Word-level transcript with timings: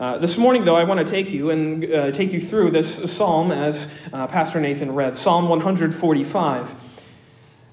Uh, 0.00 0.18
this 0.18 0.36
morning, 0.36 0.64
though, 0.64 0.74
I 0.74 0.82
want 0.82 1.06
to 1.06 1.06
take 1.06 1.30
you 1.30 1.50
and 1.50 1.84
uh, 1.84 2.10
take 2.10 2.32
you 2.32 2.40
through 2.40 2.72
this 2.72 3.12
psalm 3.12 3.52
as 3.52 3.88
uh, 4.12 4.26
Pastor 4.26 4.58
Nathan 4.58 4.92
read 4.92 5.16
Psalm 5.16 5.48
145. 5.48 6.74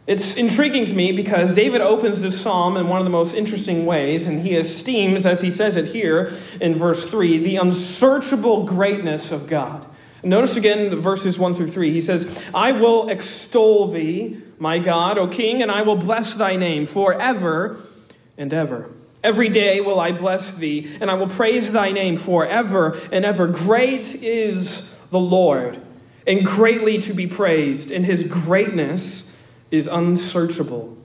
It's 0.05 0.35
intriguing 0.35 0.85
to 0.85 0.93
me 0.93 1.13
because 1.13 1.51
David 1.53 1.81
opens 1.81 2.21
this 2.21 2.39
psalm 2.39 2.77
in 2.77 2.87
one 2.89 2.99
of 2.99 3.05
the 3.05 3.11
most 3.11 3.33
interesting 3.33 3.87
ways, 3.87 4.27
and 4.27 4.41
he 4.41 4.55
esteems, 4.55 5.25
as 5.25 5.41
he 5.41 5.49
says 5.49 5.77
it 5.77 5.85
here 5.85 6.31
in 6.59 6.75
verse 6.75 7.09
3, 7.09 7.39
the 7.39 7.55
unsearchable 7.55 8.65
greatness 8.65 9.31
of 9.31 9.47
God. 9.47 9.85
Notice 10.21 10.55
again 10.55 10.95
verses 10.97 11.39
1 11.39 11.55
through 11.55 11.71
3. 11.71 11.91
He 11.91 12.01
says, 12.01 12.43
I 12.53 12.71
will 12.71 13.09
extol 13.09 13.87
thee, 13.87 14.39
my 14.59 14.77
God, 14.77 15.17
O 15.17 15.27
King, 15.27 15.63
and 15.63 15.71
I 15.71 15.81
will 15.81 15.95
bless 15.95 16.35
thy 16.35 16.55
name 16.55 16.85
forever 16.85 17.81
and 18.37 18.53
ever. 18.53 18.91
Every 19.23 19.49
day 19.49 19.81
will 19.81 19.99
I 19.99 20.11
bless 20.11 20.55
thee, 20.55 20.91
and 20.99 21.11
I 21.11 21.13
will 21.13 21.29
praise 21.29 21.71
thy 21.71 21.91
name 21.91 22.17
forever 22.17 22.99
and 23.11 23.23
ever. 23.23 23.47
Great 23.47 24.15
is 24.15 24.89
the 25.11 25.19
Lord, 25.19 25.79
and 26.25 26.45
greatly 26.45 26.99
to 27.01 27.13
be 27.13 27.27
praised, 27.27 27.91
and 27.91 28.05
his 28.05 28.23
greatness 28.23 29.35
is 29.69 29.87
unsearchable. 29.87 30.97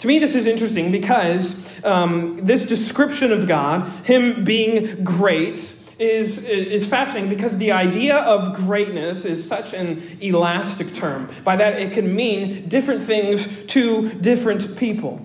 To 0.00 0.08
me, 0.08 0.18
this 0.18 0.34
is 0.34 0.46
interesting 0.46 0.90
because 0.90 1.66
um, 1.84 2.40
this 2.42 2.64
description 2.64 3.32
of 3.32 3.46
God, 3.46 3.88
Him 4.04 4.44
being 4.44 5.04
great, 5.04 5.54
is, 5.98 6.44
is 6.44 6.86
fascinating 6.86 7.30
because 7.30 7.56
the 7.56 7.72
idea 7.72 8.16
of 8.16 8.54
greatness 8.54 9.24
is 9.24 9.46
such 9.46 9.72
an 9.72 10.02
elastic 10.20 10.94
term. 10.94 11.30
By 11.44 11.56
that, 11.56 11.80
it 11.80 11.92
can 11.92 12.14
mean 12.14 12.68
different 12.68 13.04
things 13.04 13.46
to 13.68 14.12
different 14.14 14.76
people 14.76 15.24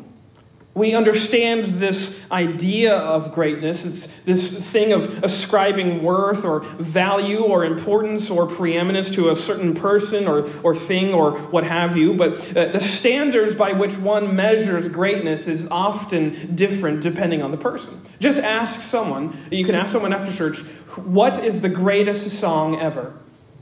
we 0.80 0.96
understand 0.96 1.66
this 1.80 2.18
idea 2.32 2.96
of 2.96 3.34
greatness. 3.34 3.86
It's 3.86 4.08
this 4.24 4.70
thing 4.70 4.94
of 4.94 5.24
ascribing 5.24 6.02
worth 6.02 6.46
or 6.46 6.62
value 6.62 7.44
or 7.44 7.66
importance 7.66 8.30
or 8.30 8.48
preeminence 8.48 9.10
to 9.12 9.30
a 9.30 9.36
certain 9.36 9.76
person 9.76 10.28
or, 10.28 10.50
or 10.64 10.76
thing 10.76 11.14
or 11.14 11.38
what 11.38 11.66
have 11.66 11.98
you. 11.98 12.14
But 12.14 12.58
uh, 12.58 12.70
the 12.70 12.80
standards 12.80 13.56
by 13.56 13.74
which 13.74 13.98
one 13.98 14.36
measures 14.36 14.88
greatness 14.88 15.48
is 15.48 15.68
often 15.70 16.56
different 16.56 17.02
depending 17.02 17.44
on 17.44 17.52
the 17.52 17.58
person. 17.58 18.02
Just 18.20 18.40
ask 18.40 18.82
someone, 18.82 19.38
you 19.52 19.66
can 19.66 19.76
ask 19.76 19.92
someone 19.92 20.14
after 20.14 20.32
church, 20.32 20.62
what 20.96 21.44
is 21.44 21.62
the 21.62 21.70
greatest 21.70 22.40
song 22.40 22.80
ever? 22.80 23.14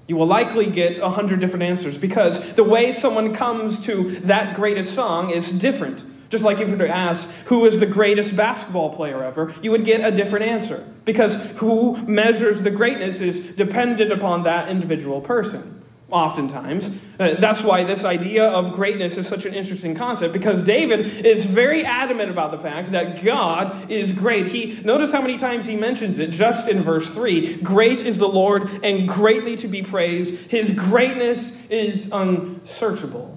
You 0.08 0.16
will 0.16 0.28
likely 0.28 0.68
get 0.68 1.00
a 1.00 1.10
hundred 1.10 1.40
different 1.42 1.64
answers 1.64 1.98
because 1.98 2.54
the 2.54 2.64
way 2.64 2.92
someone 2.92 3.34
comes 3.34 3.86
to 3.88 4.12
that 4.22 4.56
greatest 4.56 4.94
song 4.94 5.32
is 5.32 5.52
different. 5.52 6.04
Just 6.30 6.44
like 6.44 6.60
if 6.60 6.68
you 6.68 6.76
were 6.76 6.88
to 6.88 6.94
ask, 6.94 7.30
who 7.46 7.66
is 7.66 7.80
the 7.80 7.86
greatest 7.86 8.36
basketball 8.36 8.96
player 8.96 9.24
ever, 9.24 9.54
you 9.62 9.72
would 9.72 9.86
get 9.86 10.02
a 10.02 10.16
different 10.16 10.46
answer. 10.46 10.86
Because 11.06 11.36
who 11.58 11.96
measures 12.06 12.62
the 12.62 12.72
greatness 12.72 13.22
is 13.22 13.40
dependent 13.40 14.12
upon 14.12 14.44
that 14.44 14.68
individual 14.68 15.22
person, 15.22 15.82
oftentimes. 16.12 16.90
Uh, 17.18 17.36
that's 17.40 17.62
why 17.62 17.86
this 17.86 18.04
idea 18.04 18.46
of 18.46 18.74
greatness 18.74 19.16
is 19.18 19.26
such 19.26 19.46
an 19.46 19.54
interesting 19.54 19.96
concept, 19.96 20.34
because 20.34 20.64
David 20.64 21.26
is 21.26 21.46
very 21.46 21.86
adamant 21.86 22.30
about 22.30 22.52
the 22.52 22.58
fact 22.58 22.92
that 22.92 23.24
God 23.24 23.90
is 23.90 24.12
great. 24.12 24.48
He 24.48 24.82
Notice 24.84 25.14
how 25.14 25.22
many 25.22 25.38
times 25.38 25.66
he 25.66 25.78
mentions 25.78 26.20
it 26.20 26.32
just 26.32 26.68
in 26.68 26.82
verse 26.82 27.10
3 27.14 27.62
Great 27.62 28.00
is 28.00 28.18
the 28.18 28.28
Lord, 28.28 28.84
and 28.84 29.08
greatly 29.08 29.56
to 29.58 29.70
be 29.70 29.82
praised. 29.82 30.34
His 30.52 30.72
greatness 30.72 31.66
is 31.70 32.12
unsearchable. 32.12 33.37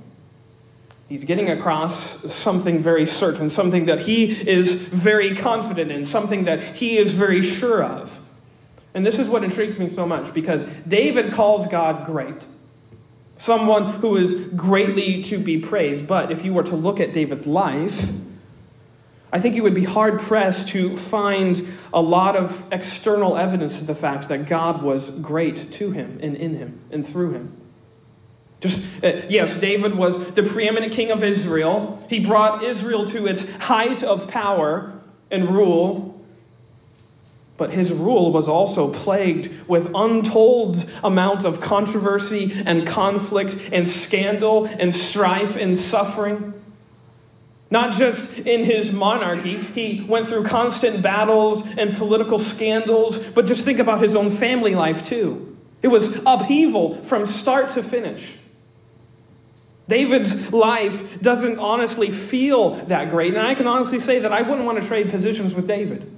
He's 1.11 1.25
getting 1.25 1.51
across 1.51 2.33
something 2.33 2.79
very 2.79 3.05
certain, 3.05 3.51
something 3.51 3.87
that 3.87 4.03
he 4.03 4.27
is 4.49 4.75
very 4.75 5.35
confident 5.35 5.91
in, 5.91 6.07
something 6.07 6.45
that 6.45 6.63
he 6.63 6.99
is 6.99 7.13
very 7.13 7.43
sure 7.43 7.83
of. 7.83 8.17
And 8.95 9.05
this 9.05 9.19
is 9.19 9.29
what 9.29 9.43
intrigues 9.43 9.77
me 9.77 9.89
so 9.89 10.07
much 10.07 10.33
because 10.33 10.65
David 10.87 11.33
calls 11.33 11.67
God 11.67 12.07
great, 12.07 12.47
someone 13.39 13.95
who 13.95 14.17
is 14.17 14.35
greatly 14.55 15.21
to 15.25 15.39
be 15.39 15.59
praised. 15.59 16.07
But 16.07 16.31
if 16.31 16.45
you 16.45 16.55
were 16.55 16.63
to 16.63 16.77
look 16.77 17.01
at 17.01 17.13
David's 17.13 17.45
life, 17.45 18.09
I 19.33 19.41
think 19.41 19.57
you 19.57 19.65
would 19.65 19.75
be 19.75 19.83
hard 19.83 20.21
pressed 20.21 20.69
to 20.69 20.97
find 20.97 21.77
a 21.93 22.01
lot 22.01 22.37
of 22.37 22.73
external 22.73 23.37
evidence 23.37 23.81
of 23.81 23.89
the 23.89 23.97
fact 23.97 24.29
that 24.29 24.47
God 24.47 24.81
was 24.81 25.11
great 25.19 25.73
to 25.73 25.91
him 25.91 26.21
and 26.23 26.37
in 26.37 26.55
him 26.55 26.79
and 26.93 27.05
through 27.05 27.33
him. 27.33 27.57
Just, 28.61 28.83
uh, 29.03 29.23
yes, 29.29 29.57
David 29.57 29.95
was 29.95 30.33
the 30.33 30.43
preeminent 30.43 30.93
king 30.93 31.11
of 31.11 31.25
Israel. 31.25 32.05
He 32.11 32.21
brought 32.21 32.63
Israel 32.63 33.07
to 33.09 33.27
its 33.27 33.51
height 33.55 34.03
of 34.03 34.29
power 34.29 34.93
and 35.31 35.49
rule. 35.49 36.23
But 37.57 37.73
his 37.73 37.93
rule 37.93 38.33
was 38.33 38.49
also 38.49 38.93
plagued 38.93 39.69
with 39.69 39.91
untold 39.95 40.89
amounts 41.03 41.45
of 41.45 41.61
controversy 41.61 42.53
and 42.67 42.87
conflict 42.87 43.57
and 43.73 43.87
scandal 43.87 44.67
and 44.67 44.95
strife 44.95 45.57
and 45.57 45.79
suffering. 45.79 46.55
Not 47.71 47.95
just 47.95 48.39
in 48.39 48.65
his 48.65 48.91
monarchy, 48.91 49.57
he 49.57 50.03
went 50.03 50.27
through 50.27 50.45
constant 50.45 51.03
battles 51.03 51.63
and 51.79 51.97
political 51.97 52.39
scandals, 52.39 53.19
but 53.19 53.47
just 53.47 53.65
think 53.65 53.79
about 53.79 54.03
his 54.03 54.17
own 54.17 54.31
family 54.31 54.75
life 54.75 55.05
too. 55.05 55.57
It 55.83 55.89
was 55.89 56.21
upheaval 56.27 57.03
from 57.05 57.27
start 57.27 57.71
to 57.71 57.83
finish. 57.83 58.39
David's 59.91 60.53
life 60.53 61.21
doesn't 61.21 61.59
honestly 61.59 62.11
feel 62.11 62.71
that 62.87 63.11
great. 63.11 63.35
And 63.35 63.47
I 63.47 63.55
can 63.55 63.67
honestly 63.67 64.01
say 64.01 64.21
that 64.21 64.33
I 64.33 64.41
wouldn't 64.41 64.65
want 64.65 64.81
to 64.81 64.89
trade 64.89 65.11
positions 65.11 65.55
with 65.55 65.67
David. 65.67 66.11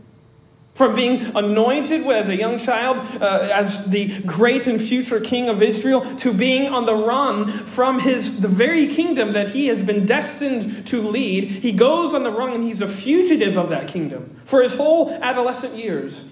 From 0.75 0.94
being 0.94 1.37
anointed 1.37 2.06
as 2.06 2.31
a 2.31 2.37
young 2.37 2.59
child 2.59 2.97
uh, 3.21 3.50
as 3.53 3.91
the 3.91 4.21
great 4.21 4.66
and 4.66 4.81
future 4.81 5.21
king 5.21 5.50
of 5.50 5.60
Israel 5.62 6.00
to 6.16 6.33
being 6.33 6.72
on 6.72 6.87
the 6.87 6.94
run 6.94 7.49
from 7.50 8.00
his, 8.00 8.41
the 8.41 8.49
very 8.49 8.87
kingdom 8.87 9.34
that 9.34 9.49
he 9.49 9.66
has 9.66 9.83
been 9.83 10.06
destined 10.06 10.87
to 10.87 11.03
lead, 11.03 11.44
he 11.44 11.72
goes 11.72 12.15
on 12.15 12.22
the 12.22 12.31
run 12.31 12.54
and 12.54 12.65
he's 12.65 12.81
a 12.81 12.87
fugitive 12.87 13.59
of 13.59 13.69
that 13.69 13.87
kingdom 13.87 14.41
for 14.44 14.62
his 14.62 14.75
whole 14.75 15.10
adolescent 15.21 15.75
years. 15.75 16.25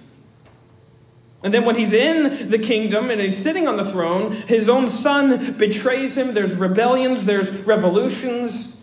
And 1.42 1.54
then 1.54 1.64
when 1.64 1.76
he's 1.76 1.92
in 1.92 2.50
the 2.50 2.58
kingdom 2.58 3.10
and 3.10 3.20
he's 3.20 3.38
sitting 3.38 3.66
on 3.66 3.76
the 3.76 3.90
throne, 3.90 4.32
his 4.32 4.68
own 4.68 4.88
son 4.88 5.54
betrays 5.54 6.16
him. 6.16 6.34
There's 6.34 6.54
rebellions, 6.54 7.24
there's 7.24 7.50
revolutions, 7.50 8.76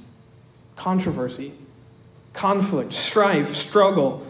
controversy, 0.75 1.53
conflict, 2.33 2.93
strife, 2.93 3.53
struggle. 3.53 4.25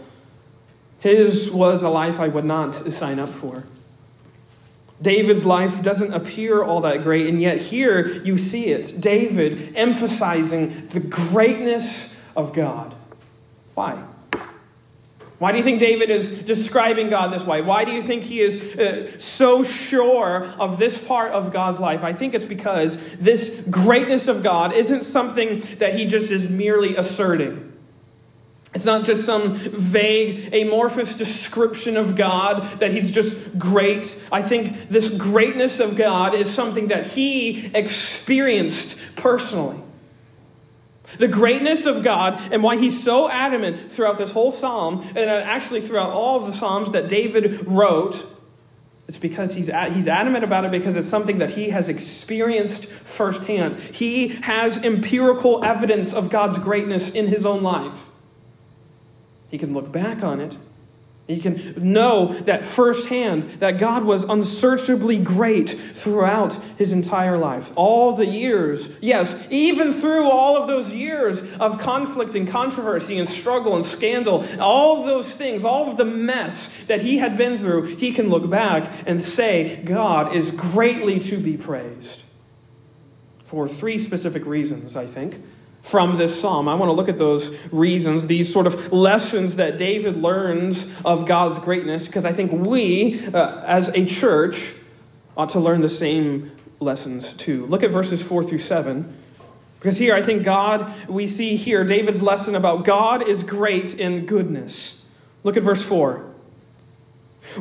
His 1.00 1.50
was 1.50 1.82
a 1.82 1.88
life 1.88 2.20
I 2.20 2.28
would 2.28 2.44
not 2.44 2.74
sign 2.92 3.18
up 3.18 3.30
for. 3.30 3.64
David's 5.00 5.44
life 5.44 5.82
doesn't 5.82 6.12
appear 6.12 6.62
all 6.62 6.80
that 6.80 7.04
great, 7.04 7.28
and 7.28 7.40
yet 7.40 7.62
here 7.62 8.08
you 8.24 8.36
see 8.36 8.66
it. 8.66 9.00
David 9.00 9.74
emphasizing 9.76 10.88
the 10.88 11.00
greatness 11.00 12.16
of 12.36 12.52
God. 12.52 12.94
Why? 13.74 14.02
Why 15.38 15.52
do 15.52 15.58
you 15.58 15.64
think 15.64 15.78
David 15.78 16.10
is 16.10 16.30
describing 16.30 17.10
God 17.10 17.32
this 17.32 17.44
way? 17.44 17.62
Why 17.62 17.84
do 17.84 17.92
you 17.92 18.02
think 18.02 18.24
he 18.24 18.40
is 18.40 18.56
uh, 18.76 19.20
so 19.20 19.62
sure 19.62 20.44
of 20.58 20.80
this 20.80 20.98
part 20.98 21.30
of 21.30 21.52
God's 21.52 21.78
life? 21.78 22.02
I 22.02 22.12
think 22.12 22.34
it's 22.34 22.44
because 22.44 22.96
this 23.18 23.62
greatness 23.70 24.26
of 24.26 24.42
God 24.42 24.72
isn't 24.72 25.04
something 25.04 25.60
that 25.78 25.94
he 25.94 26.06
just 26.06 26.32
is 26.32 26.48
merely 26.48 26.96
asserting. 26.96 27.72
It's 28.74 28.84
not 28.84 29.04
just 29.04 29.24
some 29.24 29.54
vague, 29.54 30.52
amorphous 30.52 31.14
description 31.14 31.96
of 31.96 32.16
God 32.16 32.80
that 32.80 32.90
he's 32.90 33.10
just 33.10 33.58
great. 33.58 34.22
I 34.30 34.42
think 34.42 34.90
this 34.90 35.08
greatness 35.08 35.78
of 35.78 35.96
God 35.96 36.34
is 36.34 36.52
something 36.52 36.88
that 36.88 37.06
he 37.06 37.66
experienced 37.74 38.98
personally. 39.16 39.80
The 41.16 41.28
greatness 41.28 41.86
of 41.86 42.02
God 42.04 42.52
and 42.52 42.62
why 42.62 42.76
he's 42.76 43.02
so 43.02 43.30
adamant 43.30 43.90
throughout 43.90 44.18
this 44.18 44.32
whole 44.32 44.52
psalm, 44.52 45.00
and 45.16 45.30
uh, 45.30 45.42
actually 45.44 45.80
throughout 45.80 46.10
all 46.10 46.40
of 46.40 46.46
the 46.46 46.52
psalms 46.52 46.92
that 46.92 47.08
David 47.08 47.66
wrote, 47.66 48.26
it's 49.08 49.18
because 49.18 49.54
he's, 49.54 49.70
he's 49.94 50.06
adamant 50.06 50.44
about 50.44 50.66
it 50.66 50.70
because 50.70 50.94
it's 50.94 51.08
something 51.08 51.38
that 51.38 51.52
he 51.52 51.70
has 51.70 51.88
experienced 51.88 52.86
firsthand. 52.86 53.76
He 53.80 54.28
has 54.28 54.76
empirical 54.76 55.64
evidence 55.64 56.12
of 56.12 56.28
God's 56.28 56.58
greatness 56.58 57.08
in 57.08 57.28
his 57.28 57.46
own 57.46 57.62
life. 57.62 58.04
He 59.48 59.56
can 59.56 59.72
look 59.72 59.90
back 59.90 60.22
on 60.22 60.40
it 60.40 60.58
you 61.28 61.42
can 61.42 61.74
know 61.92 62.32
that 62.44 62.64
firsthand 62.64 63.60
that 63.60 63.78
God 63.78 64.02
was 64.02 64.24
unsearchably 64.24 65.18
great 65.18 65.68
throughout 65.94 66.54
his 66.78 66.90
entire 66.90 67.36
life. 67.36 67.70
All 67.76 68.12
the 68.16 68.24
years, 68.24 68.96
yes, 69.02 69.46
even 69.50 69.92
through 69.92 70.30
all 70.30 70.56
of 70.56 70.68
those 70.68 70.90
years 70.90 71.42
of 71.60 71.78
conflict 71.78 72.34
and 72.34 72.48
controversy 72.48 73.18
and 73.18 73.28
struggle 73.28 73.76
and 73.76 73.84
scandal, 73.84 74.46
all 74.58 75.04
those 75.04 75.30
things, 75.30 75.64
all 75.64 75.90
of 75.90 75.98
the 75.98 76.06
mess 76.06 76.70
that 76.86 77.02
he 77.02 77.18
had 77.18 77.36
been 77.36 77.58
through, 77.58 77.96
he 77.96 78.12
can 78.12 78.30
look 78.30 78.48
back 78.48 78.90
and 79.04 79.22
say, 79.22 79.82
God 79.84 80.34
is 80.34 80.50
greatly 80.50 81.20
to 81.20 81.36
be 81.36 81.58
praised. 81.58 82.22
For 83.44 83.68
three 83.68 83.98
specific 83.98 84.46
reasons, 84.46 84.96
I 84.96 85.06
think. 85.06 85.42
From 85.88 86.18
this 86.18 86.38
psalm. 86.38 86.68
I 86.68 86.74
want 86.74 86.90
to 86.90 86.92
look 86.92 87.08
at 87.08 87.16
those 87.16 87.50
reasons, 87.72 88.26
these 88.26 88.52
sort 88.52 88.66
of 88.66 88.92
lessons 88.92 89.56
that 89.56 89.78
David 89.78 90.16
learns 90.16 90.86
of 91.02 91.24
God's 91.24 91.58
greatness, 91.60 92.06
because 92.06 92.26
I 92.26 92.32
think 92.32 92.52
we, 92.52 93.24
uh, 93.28 93.62
as 93.64 93.88
a 93.88 94.04
church, 94.04 94.74
ought 95.34 95.48
to 95.50 95.60
learn 95.60 95.80
the 95.80 95.88
same 95.88 96.52
lessons 96.78 97.32
too. 97.32 97.64
Look 97.66 97.82
at 97.82 97.90
verses 97.90 98.22
4 98.22 98.44
through 98.44 98.58
7. 98.58 99.16
Because 99.78 99.96
here, 99.96 100.14
I 100.14 100.22
think 100.22 100.42
God, 100.42 101.08
we 101.08 101.26
see 101.26 101.56
here 101.56 101.84
David's 101.84 102.20
lesson 102.20 102.54
about 102.54 102.84
God 102.84 103.26
is 103.26 103.42
great 103.42 103.98
in 103.98 104.26
goodness. 104.26 105.06
Look 105.42 105.56
at 105.56 105.62
verse 105.62 105.82
4. 105.82 106.26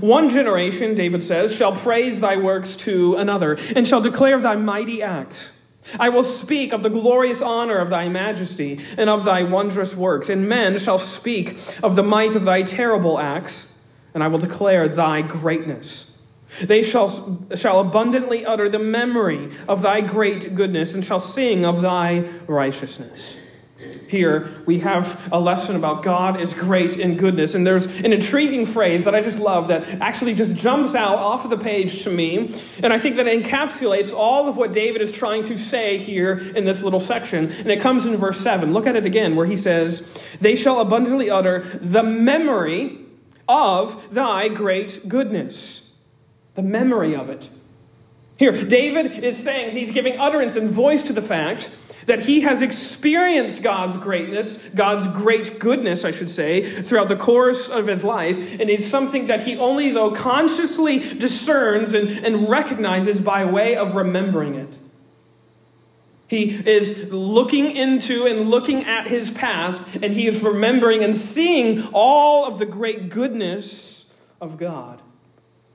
One 0.02 0.30
generation, 0.30 0.96
David 0.96 1.24
says, 1.24 1.56
shall 1.56 1.72
praise 1.72 2.20
thy 2.20 2.36
works 2.36 2.76
to 2.78 3.16
another, 3.16 3.58
and 3.74 3.88
shall 3.88 4.02
declare 4.02 4.40
thy 4.40 4.58
mighty 4.58 5.02
acts. 5.02 5.52
I 6.00 6.10
will 6.10 6.24
speak 6.24 6.74
of 6.74 6.84
the 6.84 6.90
glorious 6.90 7.42
honor 7.42 7.78
of 7.78 7.90
thy 7.90 8.10
majesty 8.10 8.80
and 8.98 9.10
of 9.10 9.24
thy 9.24 9.44
wondrous 9.44 9.96
works, 9.96 10.30
and 10.30 10.50
men 10.50 10.80
shall 10.80 11.00
speak 11.00 11.58
of 11.84 11.96
the 11.96 12.04
might 12.04 12.36
of 12.36 12.46
thy 12.46 12.64
terrible 12.64 13.20
acts, 13.20 13.74
and 14.14 14.24
I 14.24 14.28
will 14.28 14.40
declare 14.40 14.88
thy 14.88 15.22
greatness. 15.22 16.18
They 16.62 16.84
shall, 16.84 17.48
shall 17.56 17.80
abundantly 17.80 18.46
utter 18.46 18.70
the 18.70 18.80
memory 18.80 19.52
of 19.68 19.82
thy 19.82 20.02
great 20.02 20.56
goodness, 20.56 20.94
and 20.94 21.04
shall 21.04 21.20
sing 21.20 21.66
of 21.66 21.82
thy 21.82 22.26
righteousness. 22.48 23.38
Here 24.08 24.50
we 24.66 24.80
have 24.80 25.30
a 25.32 25.40
lesson 25.40 25.76
about 25.76 26.02
God 26.02 26.40
is 26.40 26.54
great 26.54 26.98
in 26.98 27.18
goodness. 27.18 27.56
And 27.56 27.68
there's 27.68 27.86
an 27.86 28.14
intriguing 28.14 28.66
phrase 28.66 29.04
that 29.04 29.14
I 29.14 29.22
just 29.22 29.40
love 29.40 29.68
that 29.68 29.84
actually 30.02 30.34
just 30.34 30.56
jumps 30.56 30.96
out 30.96 31.18
off 31.18 31.44
of 31.44 31.50
the 31.50 31.58
page 31.58 32.04
to 32.04 32.10
me. 32.10 32.60
And 32.82 32.94
I 32.94 33.00
think 33.00 33.18
that 33.18 33.28
it 33.28 33.44
encapsulates 33.44 34.14
all 34.14 34.48
of 34.48 34.56
what 34.56 34.72
David 34.72 35.02
is 35.02 35.12
trying 35.12 35.44
to 35.46 35.58
say 35.58 35.98
here 35.98 36.38
in 36.38 36.64
this 36.64 36.82
little 36.82 37.02
section. 37.02 37.52
And 37.52 37.68
it 37.68 37.82
comes 37.82 38.06
in 38.06 38.16
verse 38.16 38.40
7. 38.40 38.74
Look 38.74 38.88
at 38.88 38.96
it 38.96 39.06
again, 39.06 39.36
where 39.36 39.46
he 39.46 39.58
says, 39.58 40.10
They 40.40 40.56
shall 40.56 40.80
abundantly 40.80 41.30
utter 41.30 41.80
the 41.82 42.04
memory 42.04 43.00
of 43.48 44.14
thy 44.14 44.48
great 44.48 45.08
goodness. 45.08 45.94
The 46.56 46.64
memory 46.64 47.14
of 47.14 47.30
it. 47.30 47.50
Here, 48.38 48.52
David 48.52 49.24
is 49.24 49.42
saying, 49.42 49.76
he's 49.76 49.92
giving 49.92 50.20
utterance 50.20 50.56
and 50.56 50.70
voice 50.70 51.04
to 51.04 51.14
the 51.14 51.22
fact 51.22 51.72
that 52.08 52.22
he 52.22 52.42
has 52.42 52.62
experienced 52.62 53.62
God's 53.62 53.96
greatness, 53.98 54.58
God's 54.74 55.08
great 55.08 55.60
goodness, 55.60 56.04
I 56.04 56.12
should 56.12 56.30
say, 56.30 56.82
throughout 56.82 57.10
the 57.10 57.18
course 57.18 57.70
of 57.70 57.88
his 57.88 58.04
life. 58.04 58.38
And 58.60 58.70
it's 58.70 58.88
something 58.88 59.28
that 59.28 59.42
he 59.42 59.58
only, 59.58 59.92
though, 59.92 60.12
consciously 60.12 61.00
discerns 61.16 61.94
and, 61.94 62.10
and 62.10 62.50
recognizes 62.50 63.20
by 63.20 63.46
way 63.46 63.76
of 63.76 63.94
remembering 63.96 64.56
it. 64.56 64.78
He 66.28 66.50
is 66.50 67.12
looking 67.12 67.76
into 67.76 68.26
and 68.26 68.50
looking 68.50 68.86
at 68.86 69.08
his 69.08 69.30
past, 69.30 69.96
and 69.96 70.14
he 70.14 70.28
is 70.28 70.42
remembering 70.42 71.04
and 71.04 71.16
seeing 71.16 71.88
all 71.94 72.46
of 72.46 72.58
the 72.58 72.66
great 72.66 73.10
goodness 73.10 74.14
of 74.42 74.58
God. 74.58 75.02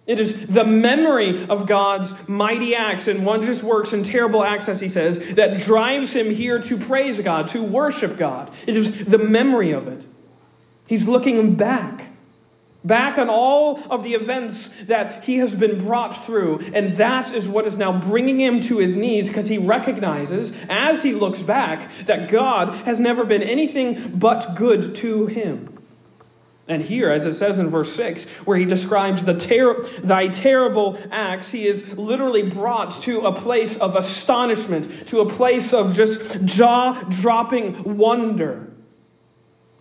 It 0.05 0.19
is 0.19 0.49
the 0.49 0.65
memory 0.65 1.47
of 1.47 1.69
God's 1.69 2.29
mighty 2.29 2.75
acts 2.75 3.07
and 3.07 3.25
wondrous 3.25 3.63
works 3.63 3.93
and 3.93 4.05
terrible 4.05 4.43
acts, 4.43 4.69
as 4.69 4.81
he 4.81 4.89
says, 4.89 5.35
that 5.35 5.61
drives 5.61 6.13
him 6.13 6.31
here 6.31 6.59
to 6.61 6.77
praise 6.77 7.21
God, 7.21 7.49
to 7.49 7.63
worship 7.63 8.17
God. 8.17 8.51
It 8.67 8.77
is 8.77 9.05
the 9.05 9.19
memory 9.19 9.71
of 9.71 9.87
it. 9.87 10.05
He's 10.89 11.07
looking 11.07 11.55
back, 11.55 12.11
back 12.85 13.17
on 13.17 13.31
all 13.31 13.81
of 13.91 14.03
the 14.03 14.15
events 14.15 14.71
that 14.87 15.23
he 15.23 15.37
has 15.37 15.55
been 15.55 15.85
brought 15.85 16.27
through, 16.27 16.59
and 16.75 16.97
that 16.97 17.33
is 17.33 17.47
what 17.47 17.69
is 17.69 17.77
now 17.77 17.99
bringing 18.01 18.41
him 18.41 18.61
to 18.63 18.79
his 18.79 18.97
knees 18.97 19.29
because 19.29 19.47
he 19.47 19.59
recognizes, 19.59 20.53
as 20.69 21.05
he 21.05 21.13
looks 21.13 21.43
back, 21.43 21.89
that 22.07 22.29
God 22.29 22.75
has 22.87 22.99
never 22.99 23.25
been 23.25 23.43
anything 23.43 24.19
but 24.19 24.57
good 24.57 24.97
to 24.97 25.27
him. 25.27 25.72
And 26.73 26.83
here, 26.83 27.11
as 27.11 27.27
it 27.27 27.35
says 27.35 27.59
in 27.59 27.69
verse 27.69 27.95
6, 27.95 28.25
where 28.47 28.57
he 28.57 28.65
describes 28.65 29.23
the 29.23 29.35
ter- 29.35 29.85
thy 29.99 30.29
terrible 30.29 30.99
acts, 31.11 31.51
he 31.51 31.67
is 31.67 31.99
literally 31.99 32.45
brought 32.45 32.93
to 33.03 33.27
a 33.27 33.33
place 33.33 33.77
of 33.77 33.95
astonishment, 33.95 35.07
to 35.09 35.21
a 35.21 35.29
place 35.29 35.75
of 35.75 35.93
just 35.93 36.43
jaw 36.47 36.95
dropping 37.11 37.99
wonder. 37.99 38.73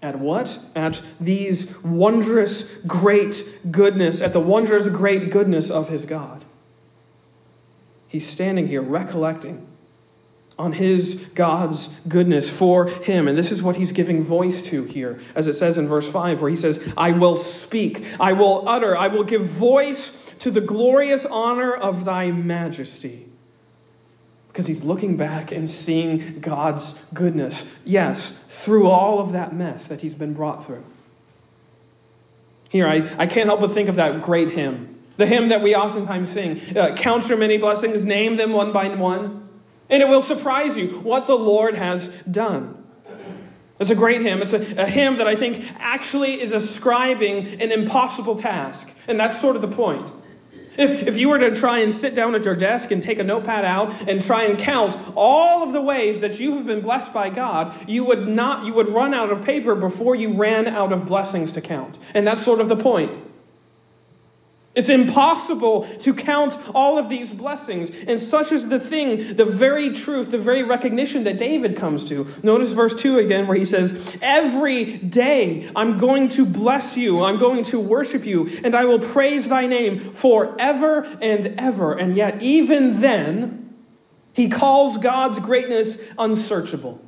At 0.02 0.20
what? 0.20 0.60
At 0.76 1.02
these 1.22 1.82
wondrous 1.82 2.76
great 2.80 3.72
goodness, 3.72 4.22
at 4.22 4.34
the 4.34 4.42
wondrous 4.42 4.90
great 4.90 5.32
goodness 5.32 5.70
of 5.70 5.88
his 5.88 6.04
God. 6.04 6.44
He's 8.10 8.28
standing 8.28 8.68
here 8.68 8.82
recollecting 8.82 9.66
on 10.62 10.74
his 10.74 11.16
God's 11.34 11.88
goodness 12.08 12.48
for 12.48 12.86
him. 12.86 13.28
And 13.28 13.36
this 13.36 13.52
is 13.52 13.63
what 13.63 13.78
he's 13.78 13.92
giving 13.92 14.22
voice 14.22 14.62
to 14.63 14.84
here, 14.84 15.19
as 15.34 15.48
it 15.48 15.54
says 15.54 15.80
in 15.80 15.88
verse 15.88 16.08
5, 16.08 16.40
where 16.40 16.52
he 16.52 16.56
says, 16.56 16.80
I 16.96 17.13
will 17.13 17.36
speak, 17.36 18.06
I 18.19 18.34
will 18.34 18.69
utter, 18.69 18.96
I 18.96 19.08
will 19.08 19.24
give 19.24 19.42
voice 19.42 20.16
to 20.40 20.52
the 20.52 20.62
glorious 20.62 21.25
honor 21.25 21.74
of 21.74 22.06
thy 22.06 22.30
majesty. 22.30 23.25
Because 24.50 24.68
he's 24.68 24.84
looking 24.84 25.18
back 25.18 25.52
and 25.52 25.68
seeing 25.68 26.40
God's 26.42 27.04
goodness, 27.12 27.66
yes, 27.84 28.38
through 28.48 28.88
all 28.88 29.18
of 29.18 29.31
that 29.31 29.56
mess 29.56 29.88
that 29.88 30.02
he's 30.02 30.14
been 30.14 30.34
brought 30.34 30.64
through. 30.64 30.84
Here, 32.69 32.88
I, 32.88 32.98
I 33.18 33.25
can't 33.25 33.48
help 33.48 33.62
but 33.62 33.72
think 33.72 33.90
of 33.90 33.96
that 33.96 34.22
great 34.22 34.52
hymn, 34.52 35.00
the 35.18 35.25
hymn 35.25 35.50
that 35.50 35.64
we 35.64 35.74
oftentimes 35.74 36.30
sing. 36.30 36.78
Uh, 36.78 36.96
Count 36.96 37.28
your 37.30 37.40
many 37.40 37.57
blessings, 37.57 38.06
name 38.06 38.38
them 38.38 38.54
one 38.54 38.72
by 38.72 38.90
one. 38.90 39.41
And 39.92 40.02
it 40.02 40.08
will 40.08 40.22
surprise 40.22 40.78
you 40.78 40.88
what 41.02 41.28
the 41.28 41.36
Lord 41.36 41.76
has 41.76 42.08
done. 42.30 42.78
It's 43.80 43.90
a 43.90 43.96
great 43.96 44.22
hymn. 44.22 44.42
It's 44.42 44.54
a, 44.54 44.84
a, 44.84 44.86
hymn 44.86 45.18
that 45.18 45.28
I 45.28 45.36
think 45.36 45.66
actually 45.80 46.40
is 46.40 46.54
ascribing 46.54 47.62
an 47.62 47.72
impossible 47.72 48.36
task. 48.36 48.96
And 49.08 49.20
that's 49.20 49.42
sort 49.42 49.56
of 49.56 49.64
the 49.64 49.68
point. 49.68 50.12
If, 50.78 51.08
if 51.08 51.18
you 51.18 51.30
were 51.30 51.40
to 51.40 51.54
try 51.56 51.80
and 51.80 51.94
sit 51.94 52.16
down 52.16 52.36
at 52.36 52.46
your 52.46 52.56
desk 52.56 52.92
and 52.92 53.04
take 53.04 53.20
a 53.20 53.24
notepad 53.24 53.66
out 53.66 54.08
and 54.08 54.22
try 54.22 54.44
and 54.44 54.58
count 54.58 54.98
all 55.16 55.64
of 55.64 55.74
the 55.74 55.82
ways 55.82 56.22
that 56.22 56.40
you 56.40 56.56
have 56.58 56.66
been 56.66 56.82
blessed 56.82 57.12
by 57.12 57.30
God, 57.30 57.90
you 57.90 58.06
would 58.06 58.28
not 58.28 58.66
you 58.66 58.74
would 58.76 58.90
run 58.90 59.14
out 59.14 59.32
of 59.32 59.44
paper 59.44 59.76
before 59.76 60.16
you 60.16 60.34
ran 60.34 60.68
out 60.68 60.94
of 60.94 61.08
blessings 61.08 61.52
to 61.54 61.62
count. 61.62 61.98
And 62.14 62.26
that's 62.26 62.42
sort 62.42 62.62
of 62.62 62.70
the 62.70 62.78
point. 62.78 63.18
It's 64.73 64.88
impossible 64.88 65.85
to 66.01 66.13
count 66.13 66.57
all 66.73 66.97
of 66.97 67.09
these 67.09 67.31
blessings. 67.31 67.91
And 68.07 68.19
such 68.21 68.53
is 68.53 68.69
the 68.69 68.79
thing, 68.79 69.35
the 69.35 69.44
very 69.44 69.91
truth, 69.91 70.31
the 70.31 70.38
very 70.38 70.63
recognition 70.63 71.25
that 71.25 71.38
David 71.38 71.75
comes 71.75 72.06
to. 72.06 72.27
Notice 72.41 72.71
verse 72.71 72.95
2 72.95 73.19
again, 73.19 73.47
where 73.47 73.57
he 73.57 73.65
says, 73.65 74.18
Every 74.21 74.97
day 74.97 75.69
I'm 75.75 75.97
going 75.97 76.29
to 76.29 76.45
bless 76.45 76.95
you, 76.95 77.21
I'm 77.21 77.38
going 77.38 77.65
to 77.65 77.79
worship 77.81 78.25
you, 78.25 78.50
and 78.63 78.73
I 78.73 78.85
will 78.85 79.00
praise 79.00 79.50
thy 79.50 79.68
name 79.68 80.00
forever 80.00 81.01
and 81.21 81.47
ever. 81.59 81.94
And 81.94 82.16
yet, 82.16 82.42
even 82.42 83.01
then, 83.01 83.75
he 84.31 84.49
calls 84.49 84.97
God's 84.97 85.40
greatness 85.40 86.07
unsearchable. 86.18 87.01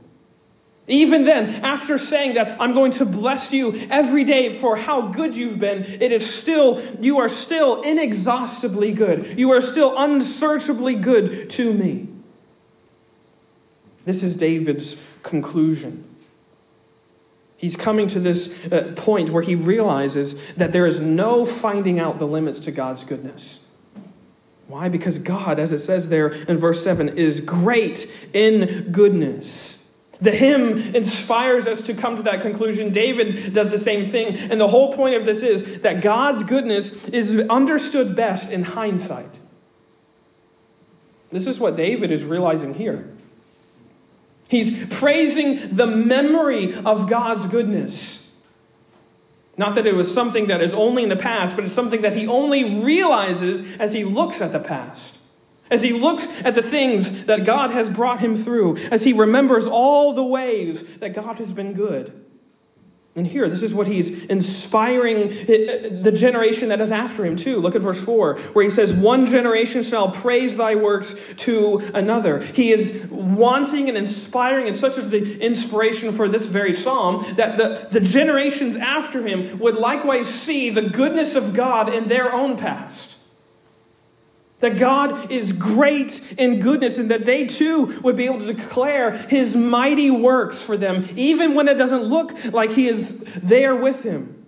Even 0.88 1.24
then, 1.24 1.63
after 1.63 1.98
saying 1.98 2.34
that 2.34 2.60
I'm 2.60 2.74
going 2.74 2.92
to 2.94 3.06
bless 3.06 3.54
you 3.54 3.74
every 3.90 4.25
day 4.25 4.58
for 4.60 4.75
how 4.75 5.08
good 5.08 5.36
you've 5.36 5.60
been, 5.60 5.84
it 5.84 6.12
is 6.12 6.30
still, 6.30 6.84
you 7.00 7.20
are 7.20 7.30
still 7.30 7.82
inexhaustibly 7.82 8.92
good. 8.92 9.40
You 9.40 9.52
are 9.52 9.62
still 9.62 9.98
unsearchably 9.98 10.96
good 10.96 11.50
to 11.52 11.74
me. 11.74 12.10
This 14.04 14.24
is 14.24 14.36
David's 14.36 15.02
conclusion. 15.22 16.04
He's 17.56 17.78
coming 17.78 18.08
to 18.08 18.20
this 18.20 18.54
uh, 18.70 18.92
point 18.98 19.30
where 19.30 19.42
he 19.42 19.56
realizes 19.56 20.38
that 20.58 20.74
there 20.74 20.86
is 20.86 21.00
no 21.00 21.46
finding 21.46 21.98
out 21.98 22.20
the 22.20 22.28
limits 22.28 22.60
to 22.62 22.72
God's 22.72 23.06
goodness. 23.06 23.66
Why? 24.68 24.90
Because 24.90 25.18
God, 25.18 25.60
as 25.60 25.72
it 25.72 25.78
says 25.78 26.10
there 26.10 26.28
in 26.28 26.58
verse 26.58 26.84
7, 26.84 27.18
is 27.18 27.40
great 27.40 28.18
in 28.34 28.92
goodness. 28.92 29.83
The 30.24 30.32
hymn 30.32 30.77
inspires 30.96 31.68
us 31.68 31.82
to 31.82 31.94
come 31.94 32.15
to 32.15 32.24
that 32.24 32.42
conclusion. 32.42 32.94
David 32.94 33.53
does 33.53 33.70
the 33.70 33.77
same 33.77 34.06
thing. 34.10 34.38
And 34.38 34.60
the 34.60 34.70
whole 34.70 34.96
point 34.96 35.15
of 35.15 35.25
this 35.25 35.44
is 35.44 35.82
that 35.82 36.01
God's 36.01 36.44
goodness 36.44 37.10
is 37.10 37.38
understood 37.50 38.15
best 38.15 38.50
in 38.50 38.63
hindsight. 38.63 39.39
This 41.30 41.46
is 41.46 41.60
what 41.60 41.75
David 41.75 42.10
is 42.10 42.24
realizing 42.24 42.74
here. 42.74 43.10
He's 44.48 44.86
praising 44.98 45.75
the 45.75 45.88
memory 45.88 46.74
of 46.74 47.10
God's 47.10 47.46
goodness. 47.48 48.32
Not 49.58 49.75
that 49.75 49.86
it 49.86 49.94
was 49.94 50.13
something 50.13 50.48
that 50.48 50.62
is 50.62 50.74
only 50.74 51.03
in 51.03 51.10
the 51.10 51.15
past, 51.18 51.56
but 51.56 51.65
it's 51.65 51.74
something 51.74 52.03
that 52.03 52.15
he 52.15 52.27
only 52.27 52.82
realizes 52.82 53.77
as 53.77 53.92
he 53.92 54.06
looks 54.06 54.42
at 54.42 54.53
the 54.53 54.60
past 54.60 55.12
as 55.74 55.82
he 55.82 55.92
looks 55.92 56.27
at 56.44 56.56
the 56.56 56.62
things 56.62 57.25
that 57.25 57.46
God 57.46 57.72
has 57.72 57.89
brought 57.89 58.20
him 58.20 58.42
through, 58.42 58.77
as 58.92 59.03
he 59.03 59.13
remembers 59.13 59.65
all 59.65 60.13
the 60.13 60.24
ways 60.24 60.84
that 60.98 61.13
God 61.13 61.39
has 61.39 61.51
been 61.51 61.74
good. 61.74 62.24
And 63.15 63.27
here, 63.27 63.48
this 63.48 63.62
is 63.62 63.75
what 63.75 63.86
he's 63.86 64.25
inspiring 64.25 65.27
the 65.27 66.12
generation 66.12 66.70
that 66.70 66.82
is 66.82 66.92
after 66.92 67.24
him, 67.24 67.36
too. 67.36 67.60
Look 67.60 67.75
at 67.75 67.82
verse 67.82 68.01
4, 68.01 68.39
where 68.53 68.63
he 68.63 68.72
says, 68.72 68.92
One 68.92 69.27
generation 69.27 69.84
shall 69.84 70.10
praise 70.10 70.58
thy 70.58 70.74
works 70.74 71.13
to 71.38 71.92
another. 71.94 72.39
He 72.39 72.72
is 72.72 73.06
wanting 73.12 73.88
and 73.88 73.96
inspiring, 73.96 74.68
and 74.68 74.75
such 74.75 74.98
is 74.98 75.12
the 75.12 75.39
inspiration 75.39 76.12
for 76.13 76.27
this 76.27 76.48
very 76.48 76.74
psalm, 76.74 77.36
that 77.36 77.58
the, 77.58 77.88
the 77.92 78.00
generations 78.00 78.77
after 78.77 79.22
him 79.22 79.60
would 79.60 79.75
likewise 79.75 80.27
see 80.27 80.72
the 80.72 80.82
goodness 80.82 81.36
of 81.36 81.53
God 81.53 81.94
in 81.94 82.08
their 82.08 82.34
own 82.34 82.58
past. 82.58 83.12
That 84.63 84.79
God 84.79 85.29
is 85.29 85.51
great 85.51 86.36
in 86.38 86.62
goodness 86.62 86.98
and 86.98 87.12
that 87.12 87.25
they 87.25 87.48
too 87.48 88.00
would 88.00 88.15
be 88.15 88.24
able 88.24 88.39
to 88.39 88.53
declare 88.53 89.12
his 89.12 89.58
mighty 89.58 90.10
works 90.10 90.62
for 90.62 90.77
them, 90.77 91.05
even 91.17 91.53
when 91.53 91.67
it 91.67 91.74
doesn't 91.74 92.03
look 92.03 92.32
like 92.53 92.72
he 92.72 92.88
is 92.88 93.20
there 93.43 93.75
with 93.75 94.03
him. 94.03 94.46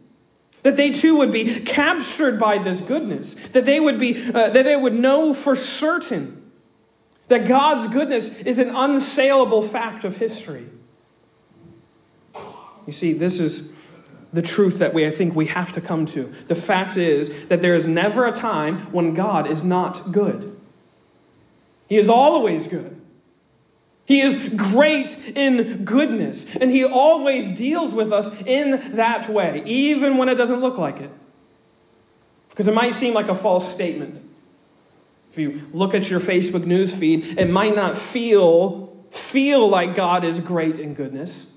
That 0.63 0.77
they 0.77 0.91
too 0.91 1.17
would 1.17 1.33
be 1.33 1.59
captured 1.59 2.39
by 2.39 2.59
this 2.59 2.79
goodness. 2.79 3.33
That 3.51 3.65
they 3.65 3.81
would 3.81 3.99
be, 3.99 4.31
uh, 4.31 4.51
that 4.51 4.63
they 4.63 4.77
would 4.77 4.95
know 4.95 5.33
for 5.33 5.53
certain 5.53 6.49
that 7.27 7.45
God's 7.45 7.89
goodness 7.89 8.39
is 8.39 8.57
an 8.57 8.69
unsaleable 8.69 9.67
fact 9.67 10.05
of 10.05 10.15
history. 10.15 10.65
You 12.87 12.93
see, 12.93 13.11
this 13.11 13.41
is 13.41 13.73
the 14.35 14.41
truth 14.41 14.79
that 14.79 14.93
we, 14.93 15.07
I 15.07 15.11
think 15.11 15.33
we 15.33 15.45
have 15.47 15.71
to 15.71 15.81
come 15.81 16.05
to. 16.07 16.31
The 16.47 16.55
fact 16.55 16.97
is 16.97 17.31
that 17.47 17.61
there 17.61 17.73
is 17.73 17.87
never 17.87 18.25
a 18.25 18.33
time 18.33 18.79
when 18.91 19.13
God 19.13 19.49
is 19.49 19.63
not 19.63 20.11
good. 20.11 20.55
He 21.87 21.97
is 21.97 22.09
always 22.09 22.67
good. 22.67 22.99
He 24.05 24.21
is 24.21 24.53
great 24.55 25.17
in 25.35 25.85
goodness, 25.85 26.53
and 26.57 26.69
He 26.69 26.83
always 26.83 27.57
deals 27.57 27.93
with 27.93 28.11
us 28.11 28.29
in 28.41 28.95
that 28.97 29.29
way, 29.29 29.63
even 29.65 30.17
when 30.17 30.27
it 30.27 30.35
doesn't 30.35 30.59
look 30.59 30.77
like 30.77 30.99
it. 30.99 31.09
Because 32.49 32.67
it 32.67 32.73
might 32.73 32.93
seem 32.93 33.13
like 33.13 33.29
a 33.29 33.35
false 33.35 33.73
statement. 33.73 34.21
If 35.31 35.39
you 35.39 35.61
look 35.73 35.93
at 35.93 36.09
your 36.09 36.19
Facebook 36.19 36.65
news 36.65 36.93
feed, 36.93 37.39
it 37.39 37.49
might 37.49 37.75
not 37.75 37.97
feel, 37.97 39.05
feel 39.11 39.67
like 39.67 39.95
God 39.95 40.25
is 40.25 40.39
great 40.41 40.77
in 40.77 40.93
goodness. 40.93 41.47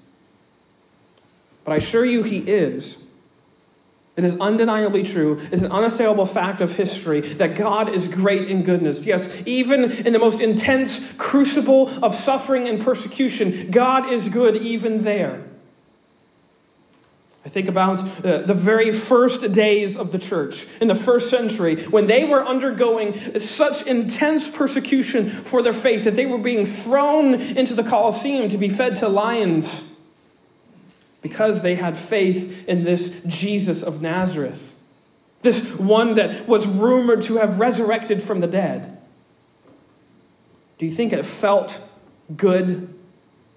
But 1.68 1.74
I 1.74 1.76
assure 1.76 2.06
you, 2.06 2.22
he 2.22 2.38
is. 2.38 3.04
It 4.16 4.24
is 4.24 4.34
undeniably 4.40 5.02
true. 5.02 5.38
It's 5.52 5.60
an 5.60 5.70
unassailable 5.70 6.24
fact 6.24 6.62
of 6.62 6.72
history 6.72 7.20
that 7.20 7.56
God 7.56 7.90
is 7.90 8.08
great 8.08 8.48
in 8.48 8.62
goodness. 8.62 9.04
Yes, 9.04 9.30
even 9.44 9.92
in 9.92 10.14
the 10.14 10.18
most 10.18 10.40
intense 10.40 11.12
crucible 11.18 11.90
of 12.02 12.14
suffering 12.14 12.68
and 12.68 12.80
persecution, 12.80 13.70
God 13.70 14.10
is 14.10 14.30
good 14.30 14.56
even 14.56 15.02
there. 15.02 15.44
I 17.44 17.50
think 17.50 17.68
about 17.68 17.98
uh, 18.24 18.46
the 18.46 18.54
very 18.54 18.90
first 18.90 19.52
days 19.52 19.94
of 19.94 20.10
the 20.10 20.18
church 20.18 20.66
in 20.80 20.88
the 20.88 20.94
first 20.94 21.28
century 21.28 21.84
when 21.84 22.06
they 22.06 22.24
were 22.24 22.42
undergoing 22.42 23.38
such 23.40 23.86
intense 23.86 24.48
persecution 24.48 25.28
for 25.28 25.62
their 25.62 25.74
faith 25.74 26.04
that 26.04 26.16
they 26.16 26.24
were 26.24 26.38
being 26.38 26.64
thrown 26.64 27.34
into 27.34 27.74
the 27.74 27.84
Colosseum 27.84 28.48
to 28.48 28.56
be 28.56 28.70
fed 28.70 28.96
to 28.96 29.08
lions 29.08 29.87
because 31.22 31.62
they 31.62 31.74
had 31.74 31.96
faith 31.96 32.66
in 32.68 32.84
this 32.84 33.20
Jesus 33.26 33.82
of 33.82 34.00
Nazareth, 34.00 34.74
this 35.42 35.72
one 35.74 36.14
that 36.14 36.48
was 36.48 36.66
rumored 36.66 37.22
to 37.22 37.36
have 37.36 37.60
resurrected 37.60 38.22
from 38.22 38.40
the 38.40 38.46
dead. 38.46 38.98
Do 40.78 40.86
you 40.86 40.94
think 40.94 41.12
it 41.12 41.24
felt 41.24 41.80
good 42.36 42.94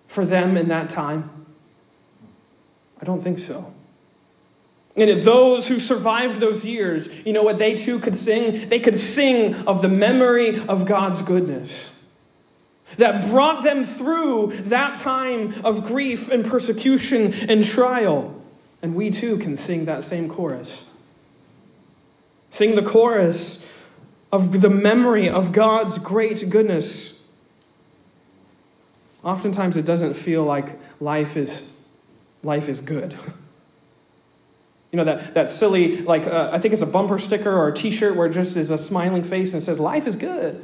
for 0.08 0.26
them 0.26 0.58
in 0.58 0.68
that 0.70 0.90
time? 0.90 1.30
I 3.00 3.06
don't 3.06 3.22
think 3.22 3.40
so. 3.40 3.74
And 4.96 5.10
if 5.10 5.24
those 5.24 5.68
who 5.68 5.80
survived 5.80 6.40
those 6.40 6.66
years, 6.66 7.10
you 7.26 7.32
know 7.32 7.44
what 7.44 7.58
they 7.58 7.76
too 7.76 8.00
could 8.00 8.16
sing? 8.16 8.68
They 8.70 8.80
could 8.80 9.00
sing 9.00 9.56
of 9.68 9.82
the 9.82 9.88
memory 9.88 10.60
of 10.60 10.86
God's 10.86 11.22
goodness 11.22 11.96
that 12.98 13.30
brought 13.30 13.64
them 13.64 13.86
through 13.86 14.54
that 14.66 15.00
time 15.00 15.54
of 15.64 15.86
grief 15.86 16.30
and 16.30 16.46
persecution 16.46 17.34
and 17.50 17.64
trial. 17.66 18.42
And 18.82 18.96
we 18.96 19.12
too 19.12 19.38
can 19.38 19.58
sing 19.58 19.86
that 19.86 20.04
same 20.04 20.30
chorus. 20.30 20.86
Sing 22.50 22.76
the 22.76 22.84
chorus 22.84 23.66
of 24.32 24.62
the 24.62 24.70
memory 24.70 25.30
of 25.30 25.52
God's 25.52 25.98
great 25.98 26.50
goodness. 26.50 27.20
Oftentimes 29.24 29.78
it 29.78 29.86
doesn't 29.86 30.16
feel 30.16 30.44
like 30.44 30.80
life 31.00 31.38
is, 31.38 31.70
life 32.44 32.68
is 32.68 32.82
good. 32.82 33.16
You 34.92 34.98
know, 34.98 35.06
that, 35.06 35.36
that 35.36 35.50
silly, 35.50 36.02
like, 36.02 36.28
uh, 36.28 36.50
I 36.52 36.60
think 36.60 36.74
it's 36.74 36.82
a 36.82 36.88
bumper 36.88 37.18
sticker 37.18 37.52
or 37.52 37.70
a 37.70 37.74
t 37.74 37.92
shirt 37.92 38.16
where 38.16 38.28
it 38.28 38.34
just 38.34 38.58
is 38.58 38.72
a 38.72 38.78
smiling 38.78 39.24
face 39.24 39.54
and 39.54 39.62
it 39.62 39.66
says, 39.66 39.80
Life 39.80 40.06
is 40.06 40.18
good. 40.18 40.64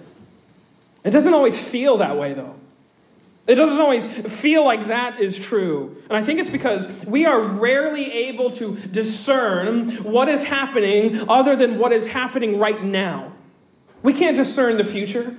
It 1.08 1.12
doesn't 1.12 1.34
always 1.34 1.58
feel 1.58 1.98
that 2.00 2.18
way, 2.18 2.34
though. 2.34 2.54
It 3.48 3.56
doesn't 3.56 3.80
always 3.80 4.06
feel 4.06 4.66
like 4.66 4.88
that 4.88 5.22
is 5.22 5.40
true. 5.40 6.04
And 6.10 6.18
I 6.18 6.22
think 6.22 6.42
it's 6.42 6.50
because 6.50 6.86
we 7.06 7.26
are 7.26 7.40
rarely 7.40 8.12
able 8.12 8.52
to 8.58 8.76
discern 8.76 10.04
what 10.04 10.28
is 10.28 10.44
happening 10.44 11.30
other 11.30 11.56
than 11.56 11.80
what 11.80 11.94
is 11.94 12.08
happening 12.08 12.60
right 12.60 12.84
now. 12.84 13.32
We 14.04 14.12
can't 14.12 14.36
discern 14.36 14.76
the 14.76 14.84
future. 14.84 15.34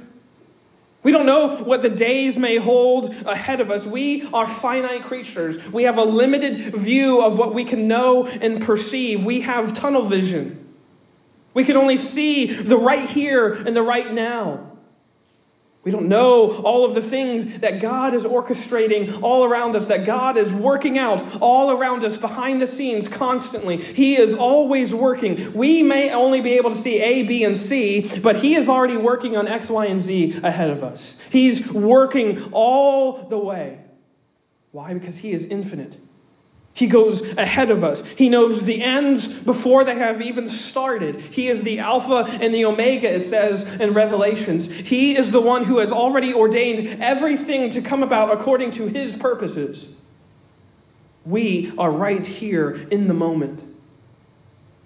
We 1.03 1.13
don't 1.13 1.27
know 1.27 1.59
what 1.59 1.83
the 1.83 1.91
days 1.91 2.39
may 2.39 2.57
hold 2.57 3.15
ahead 3.27 3.61
of 3.61 3.71
us. 3.71 3.87
We 3.87 4.27
are 4.33 4.47
finite 4.47 5.05
creatures. 5.05 5.63
We 5.71 5.83
have 5.83 5.99
a 5.99 6.05
limited 6.05 6.77
view 6.77 7.21
of 7.21 7.37
what 7.37 7.53
we 7.53 7.65
can 7.65 7.89
know 7.89 8.25
and 8.25 8.63
perceive. 8.63 9.23
We 9.23 9.43
have 9.43 9.75
tunnel 9.75 10.07
vision. 10.07 10.67
We 11.53 11.65
can 11.65 11.77
only 11.77 11.99
see 11.99 12.47
the 12.47 12.79
right 12.79 13.07
here 13.07 13.53
and 13.53 13.77
the 13.77 13.83
right 13.83 14.11
now. 14.11 14.68
We 15.89 15.93
don't 15.93 16.09
know 16.09 16.53
all 16.65 16.85
of 16.85 16.95
the 16.95 17.01
things 17.01 17.61
that 17.61 17.81
God 17.81 18.13
is 18.13 18.25
orchestrating 18.25 19.23
all 19.23 19.47
around 19.47 19.75
us, 19.75 19.87
that 19.87 20.05
God 20.05 20.37
is 20.37 20.53
working 20.53 20.99
out 20.99 21.25
all 21.41 21.71
around 21.71 22.05
us 22.05 22.19
behind 22.19 22.61
the 22.61 22.67
scenes 22.67 23.09
constantly. 23.09 23.79
He 23.79 24.19
is 24.19 24.35
always 24.35 24.95
working. 24.95 25.55
We 25.55 25.83
may 25.83 26.13
only 26.13 26.43
be 26.43 26.59
able 26.59 26.73
to 26.73 26.77
see 26.77 27.01
A, 27.01 27.23
B, 27.23 27.43
and 27.43 27.57
C, 27.57 28.21
but 28.21 28.37
He 28.37 28.55
is 28.55 28.69
already 28.69 28.99
working 28.99 29.35
on 29.35 29.49
X, 29.49 29.71
Y, 29.71 29.87
and 29.87 30.03
Z 30.03 30.41
ahead 30.43 30.69
of 30.69 30.85
us. 30.85 31.19
He's 31.31 31.73
working 31.73 32.53
all 32.53 33.27
the 33.27 33.39
way. 33.39 33.79
Why? 34.73 34.93
Because 34.93 35.17
He 35.17 35.33
is 35.33 35.47
infinite. 35.47 35.97
He 36.79 36.87
goes 36.87 37.23
ahead 37.37 37.73
of 37.73 37.83
us. 37.83 38.07
He 38.07 38.29
knows 38.29 38.63
the 38.63 38.85
ends 38.85 39.27
before 39.27 39.83
they 39.83 39.97
have 39.97 40.23
even 40.23 40.49
started. 40.49 41.17
He 41.17 41.49
is 41.49 41.65
the 41.65 41.81
Alpha 41.81 42.31
and 42.41 42.55
the 42.55 42.67
Omega, 42.67 43.15
it 43.15 43.23
says 43.23 43.65
in 43.81 43.95
Revelations. 43.95 44.71
He 44.71 45.17
is 45.17 45.33
the 45.33 45.41
one 45.41 45.65
who 45.65 45.79
has 45.79 45.91
already 45.91 46.33
ordained 46.33 47.03
everything 47.03 47.71
to 47.71 47.83
come 47.83 48.05
about 48.05 48.33
according 48.33 48.71
to 48.73 48.87
His 48.87 49.17
purposes. 49.17 49.93
We 51.25 51.73
are 51.77 51.91
right 51.91 52.25
here 52.25 52.87
in 52.93 53.09
the 53.09 53.15
moment. 53.15 53.65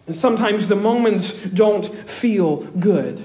And 0.07 0.17
sometimes 0.17 0.69
the 0.69 0.77
moments 0.77 1.35
don't 1.35 2.09
feel 2.09 2.63
good. 2.69 3.23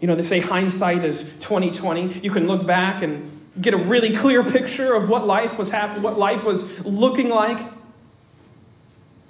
You 0.00 0.06
know, 0.06 0.14
they 0.14 0.22
say 0.22 0.40
hindsight 0.40 1.04
is 1.04 1.24
2020. 1.40 2.20
You 2.20 2.30
can 2.30 2.46
look 2.46 2.66
back 2.66 3.02
and 3.02 3.41
get 3.60 3.74
a 3.74 3.78
really 3.78 4.16
clear 4.16 4.42
picture 4.42 4.94
of 4.94 5.08
what 5.08 5.26
life 5.26 5.58
was 5.58 5.70
happening, 5.70 6.02
what 6.02 6.18
life 6.18 6.44
was 6.44 6.80
looking 6.80 7.28
like. 7.28 7.66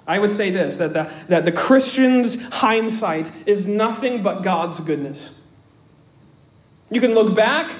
I 0.05 0.19
would 0.19 0.31
say 0.31 0.51
this 0.51 0.77
that 0.77 0.93
the, 0.93 1.11
that 1.29 1.45
the 1.45 1.51
Christian's 1.51 2.43
hindsight 2.45 3.31
is 3.45 3.67
nothing 3.67 4.21
but 4.21 4.41
God's 4.43 4.79
goodness. 4.79 5.35
You 6.91 7.01
can 7.01 7.13
look 7.13 7.35
back 7.35 7.71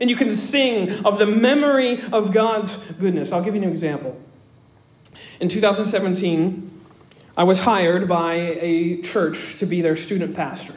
and 0.00 0.10
you 0.10 0.16
can 0.16 0.30
sing 0.30 1.04
of 1.04 1.18
the 1.18 1.26
memory 1.26 2.00
of 2.12 2.32
God's 2.32 2.76
goodness. 2.98 3.32
I'll 3.32 3.42
give 3.42 3.54
you 3.54 3.62
an 3.62 3.68
example. 3.68 4.20
In 5.40 5.48
2017, 5.48 6.70
I 7.36 7.44
was 7.44 7.58
hired 7.60 8.08
by 8.08 8.34
a 8.34 9.02
church 9.02 9.58
to 9.58 9.66
be 9.66 9.80
their 9.82 9.96
student 9.96 10.36
pastor. 10.36 10.74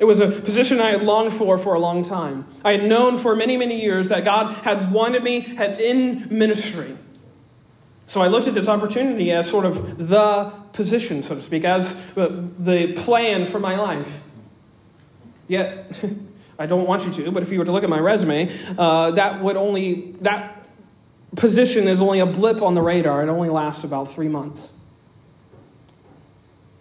It 0.00 0.06
was 0.06 0.20
a 0.20 0.28
position 0.28 0.80
I 0.80 0.92
had 0.92 1.02
longed 1.02 1.34
for 1.34 1.58
for 1.58 1.74
a 1.74 1.78
long 1.78 2.02
time. 2.02 2.46
I 2.64 2.72
had 2.72 2.84
known 2.84 3.18
for 3.18 3.36
many, 3.36 3.58
many 3.58 3.82
years 3.82 4.08
that 4.08 4.24
God 4.24 4.54
had 4.64 4.90
wanted 4.90 5.22
me 5.22 5.40
had 5.40 5.78
in 5.78 6.26
ministry. 6.36 6.96
So 8.06 8.22
I 8.22 8.28
looked 8.28 8.48
at 8.48 8.54
this 8.54 8.66
opportunity 8.66 9.30
as 9.30 9.48
sort 9.48 9.66
of 9.66 10.08
the 10.08 10.52
position, 10.72 11.22
so 11.22 11.34
to 11.34 11.42
speak, 11.42 11.64
as 11.64 11.94
the 12.14 12.94
plan 12.96 13.44
for 13.44 13.60
my 13.60 13.76
life. 13.76 14.22
Yet, 15.48 16.02
I 16.58 16.64
don't 16.64 16.86
want 16.86 17.04
you 17.04 17.12
to, 17.24 17.30
but 17.30 17.42
if 17.42 17.52
you 17.52 17.58
were 17.58 17.66
to 17.66 17.72
look 17.72 17.84
at 17.84 17.90
my 17.90 18.00
resume, 18.00 18.50
uh, 18.78 19.10
that 19.12 19.42
would 19.42 19.56
only, 19.56 20.12
that 20.22 20.66
position 21.36 21.88
is 21.88 22.00
only 22.00 22.20
a 22.20 22.26
blip 22.26 22.62
on 22.62 22.74
the 22.74 22.82
radar. 22.82 23.22
It 23.22 23.28
only 23.28 23.50
lasts 23.50 23.84
about 23.84 24.10
three 24.10 24.28
months. 24.28 24.72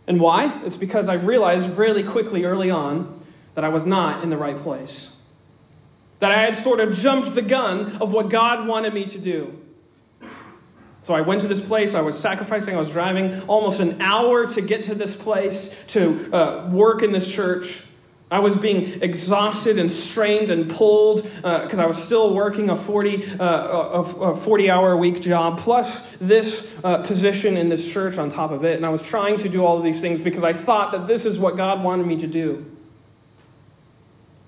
And 0.10 0.20
why? 0.20 0.60
It's 0.66 0.76
because 0.76 1.08
I 1.08 1.14
realized 1.14 1.78
really 1.78 2.04
quickly 2.04 2.44
early 2.44 2.72
on 2.72 3.24
that 3.54 3.64
I 3.64 3.70
was 3.70 3.86
not 3.86 4.24
in 4.24 4.32
the 4.32 4.38
right 4.38 4.60
place. 4.60 5.16
That 6.18 6.32
I 6.32 6.42
had 6.42 6.58
sort 6.58 6.80
of 6.80 6.98
jumped 6.98 7.36
the 7.36 7.44
gun 7.44 7.98
of 7.98 8.12
what 8.12 8.30
God 8.30 8.68
wanted 8.68 8.92
me 8.94 9.06
to 9.06 9.20
do. 9.20 9.58
So 11.04 11.14
I 11.14 11.22
went 11.22 11.42
to 11.42 11.48
this 11.48 11.62
place. 11.62 11.94
I 11.94 12.02
was 12.02 12.18
sacrificing. 12.18 12.76
I 12.76 12.80
was 12.80 12.90
driving 12.90 13.40
almost 13.44 13.80
an 13.80 14.02
hour 14.02 14.48
to 14.48 14.62
get 14.62 14.86
to 14.86 14.96
this 14.96 15.16
place 15.16 15.80
to 15.90 16.34
uh, 16.34 16.70
work 16.72 17.04
in 17.04 17.12
this 17.12 17.32
church. 17.32 17.84
I 18.32 18.40
was 18.40 18.56
being 18.56 19.02
exhausted 19.02 19.80
and 19.80 19.92
strained 19.92 20.52
and 20.52 20.70
pulled 20.70 21.24
because 21.24 21.80
uh, 21.80 21.84
I 21.84 21.88
was 21.88 22.02
still 22.02 22.34
working 22.34 22.70
a 22.70 22.76
40, 22.76 23.40
uh, 23.40 23.44
a, 23.44 24.02
a 24.02 24.38
40 24.38 24.70
hour 24.70 24.96
week 24.96 25.20
job, 25.22 25.60
plus 25.60 26.04
this 26.22 26.72
uh, 26.84 27.02
position 27.04 27.58
in 27.58 27.70
this 27.70 27.92
church 27.92 28.20
on 28.20 28.30
top 28.30 28.52
of 28.52 28.64
it. 28.64 28.78
And 28.78 28.86
I 28.86 28.90
was 28.90 29.02
trying 29.02 29.38
to 29.40 29.50
do 29.50 29.66
all 29.66 29.78
of 29.78 29.84
these 29.84 30.00
things 30.00 30.22
because 30.22 30.44
I 30.44 30.54
thought 30.54 30.92
that 30.92 31.08
this 31.08 31.26
is 31.26 31.40
what 31.40 31.58
God 31.58 31.84
wanted 31.84 32.06
me 32.06 32.18
to 32.18 32.28
do. 32.28 32.66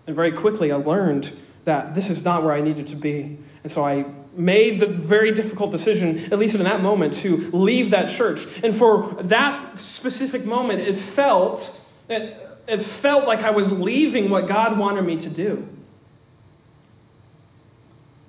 And 0.06 0.16
very 0.16 0.32
quickly 0.32 0.72
I 0.72 0.76
learned 0.76 1.32
that 1.66 1.96
this 1.96 2.12
is 2.12 2.24
not 2.24 2.44
where 2.44 2.54
I 2.54 2.62
needed 2.62 2.88
to 2.88 2.96
be. 2.96 3.38
And 3.64 3.72
so 3.72 3.84
I 3.84 4.06
made 4.34 4.80
the 4.80 4.88
very 4.88 5.32
difficult 5.32 5.72
decision, 5.72 6.32
at 6.32 6.38
least 6.38 6.54
in 6.54 6.64
that 6.64 6.82
moment, 6.82 7.16
to 7.16 7.38
leave 7.52 7.92
that 7.92 8.10
church. 8.10 8.46
And 8.64 8.76
for 8.76 9.18
that 9.24 9.80
specific 9.80 10.46
moment, 10.46 10.82
it 10.82 10.96
felt, 10.96 11.82
it, 12.10 12.38
it 12.68 12.82
felt 12.82 13.26
like 13.26 13.40
I 13.40 13.52
was 13.52 13.72
leaving 13.72 14.30
what 14.30 14.48
God 14.48 14.78
wanted 14.78 15.04
me 15.04 15.18
to 15.18 15.30
do. 15.30 15.68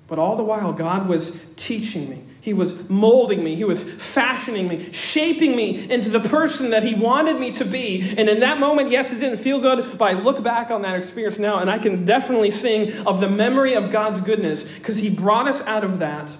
But 0.07 0.19
all 0.19 0.35
the 0.35 0.43
while, 0.43 0.73
God 0.73 1.07
was 1.07 1.39
teaching 1.55 2.09
me. 2.09 2.23
He 2.41 2.53
was 2.53 2.89
molding 2.89 3.41
me. 3.41 3.55
He 3.55 3.63
was 3.63 3.81
fashioning 3.81 4.67
me, 4.67 4.91
shaping 4.91 5.55
me 5.55 5.89
into 5.89 6.09
the 6.09 6.19
person 6.19 6.71
that 6.71 6.83
He 6.83 6.93
wanted 6.93 7.39
me 7.39 7.53
to 7.53 7.63
be. 7.63 8.13
And 8.17 8.27
in 8.27 8.41
that 8.41 8.59
moment, 8.59 8.91
yes, 8.91 9.13
it 9.13 9.21
didn't 9.21 9.37
feel 9.37 9.61
good, 9.61 9.97
but 9.97 10.05
I 10.05 10.13
look 10.13 10.43
back 10.43 10.69
on 10.69 10.81
that 10.81 10.95
experience 10.95 11.39
now 11.39 11.59
and 11.59 11.69
I 11.69 11.79
can 11.79 12.03
definitely 12.03 12.51
sing 12.51 13.07
of 13.07 13.21
the 13.21 13.29
memory 13.29 13.75
of 13.75 13.91
God's 13.91 14.19
goodness 14.19 14.63
because 14.63 14.97
He 14.97 15.09
brought 15.09 15.47
us 15.47 15.61
out 15.61 15.85
of 15.85 15.99
that. 15.99 16.35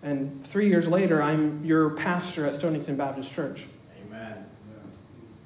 And 0.00 0.46
three 0.46 0.68
years 0.68 0.86
later, 0.86 1.20
I'm 1.20 1.64
your 1.64 1.90
pastor 1.90 2.46
at 2.46 2.54
Stonington 2.54 2.96
Baptist 2.96 3.32
Church. 3.32 3.64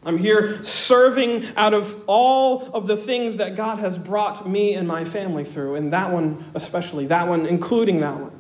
I'm 0.07 0.19
here 0.19 0.63
serving 0.63 1.47
out 1.57 1.75
of 1.75 2.05
all 2.07 2.71
of 2.73 2.87
the 2.87 2.97
things 2.97 3.39
that 3.39 3.57
God 3.57 3.81
has 3.81 3.99
brought 3.99 4.49
me 4.49 4.75
and 4.75 4.87
my 4.87 5.05
family 5.05 5.45
through, 5.45 5.75
and 5.75 5.93
that 5.93 6.13
one 6.13 6.45
especially, 6.55 7.07
that 7.07 7.27
one, 7.27 7.45
including 7.45 8.01
that 8.01 8.17
one. 8.17 8.31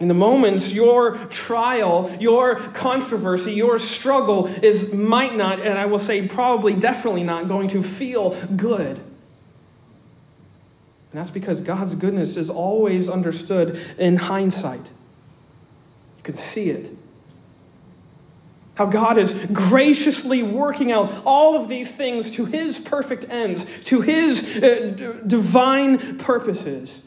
In 0.00 0.08
the 0.08 0.14
moments, 0.14 0.72
your 0.72 1.16
trial, 1.26 2.10
your 2.18 2.56
controversy, 2.56 3.52
your 3.52 3.78
struggle 3.78 4.48
is 4.48 4.92
might 4.92 5.36
not, 5.36 5.60
and 5.60 5.78
I 5.78 5.86
will 5.86 5.98
say 6.00 6.26
probably 6.26 6.74
definitely 6.74 7.22
not, 7.22 7.46
going 7.46 7.68
to 7.68 7.82
feel 7.82 8.30
good. 8.56 8.96
And 8.96 9.04
that's 11.12 11.30
because 11.30 11.60
God's 11.60 11.94
goodness 11.94 12.36
is 12.36 12.50
always 12.50 13.08
understood 13.08 13.80
in 13.98 14.16
hindsight. 14.16 14.86
You 16.16 16.22
can 16.24 16.34
see 16.34 16.70
it. 16.70 16.96
How 18.74 18.86
God 18.86 19.18
is 19.18 19.34
graciously 19.52 20.42
working 20.42 20.90
out 20.90 21.22
all 21.24 21.60
of 21.60 21.68
these 21.68 21.90
things 21.92 22.30
to 22.32 22.46
His 22.46 22.78
perfect 22.78 23.24
ends, 23.28 23.66
to 23.84 24.00
His 24.00 24.42
uh, 24.42 24.94
d- 24.96 25.12
divine 25.26 26.18
purposes. 26.18 27.06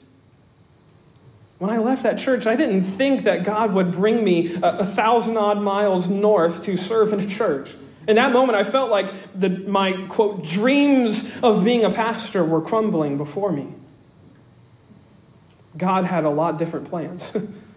When 1.57 1.71
I 1.71 1.77
left 1.77 2.03
that 2.03 2.19
church, 2.19 2.45
I 2.45 2.55
didn't 2.55 2.83
think 2.83 3.23
that 3.23 3.43
God 3.43 3.73
would 3.73 3.91
bring 3.91 4.23
me 4.23 4.53
a, 4.55 4.79
a 4.79 4.85
thousand 4.85 5.37
odd 5.37 5.61
miles 5.61 6.09
north 6.09 6.63
to 6.65 6.75
serve 6.77 7.13
in 7.13 7.21
a 7.21 7.27
church. 7.27 7.73
In 8.07 8.17
that 8.17 8.33
moment, 8.33 8.57
I 8.57 8.63
felt 8.63 8.91
like 8.91 9.11
the, 9.33 9.49
my, 9.49 9.93
quote, 10.09 10.43
dreams 10.43 11.25
of 11.41 11.63
being 11.63 11.85
a 11.85 11.89
pastor 11.89 12.43
were 12.43 12.61
crumbling 12.61 13.17
before 13.17 13.51
me. 13.51 13.67
God 15.77 16.05
had 16.05 16.25
a 16.25 16.29
lot 16.29 16.59
different 16.59 16.89
plans, 16.89 17.31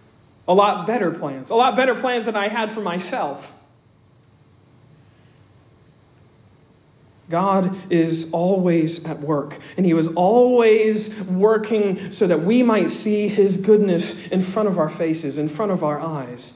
a 0.47 0.53
lot 0.53 0.85
better 0.85 1.11
plans, 1.11 1.49
a 1.49 1.55
lot 1.55 1.75
better 1.75 1.95
plans 1.95 2.25
than 2.25 2.35
I 2.35 2.49
had 2.49 2.71
for 2.71 2.81
myself. 2.81 3.56
God 7.29 7.75
is 7.91 8.31
always 8.31 9.05
at 9.05 9.19
work, 9.19 9.59
and 9.75 9.85
He 9.85 9.93
was 9.93 10.07
always 10.09 11.19
working 11.21 12.11
so 12.11 12.27
that 12.27 12.43
we 12.43 12.63
might 12.63 12.89
see 12.89 13.27
His 13.27 13.57
goodness 13.57 14.27
in 14.27 14.41
front 14.41 14.69
of 14.69 14.79
our 14.79 14.89
faces, 14.89 15.37
in 15.37 15.49
front 15.49 15.71
of 15.71 15.83
our 15.83 15.99
eyes. 15.99 16.53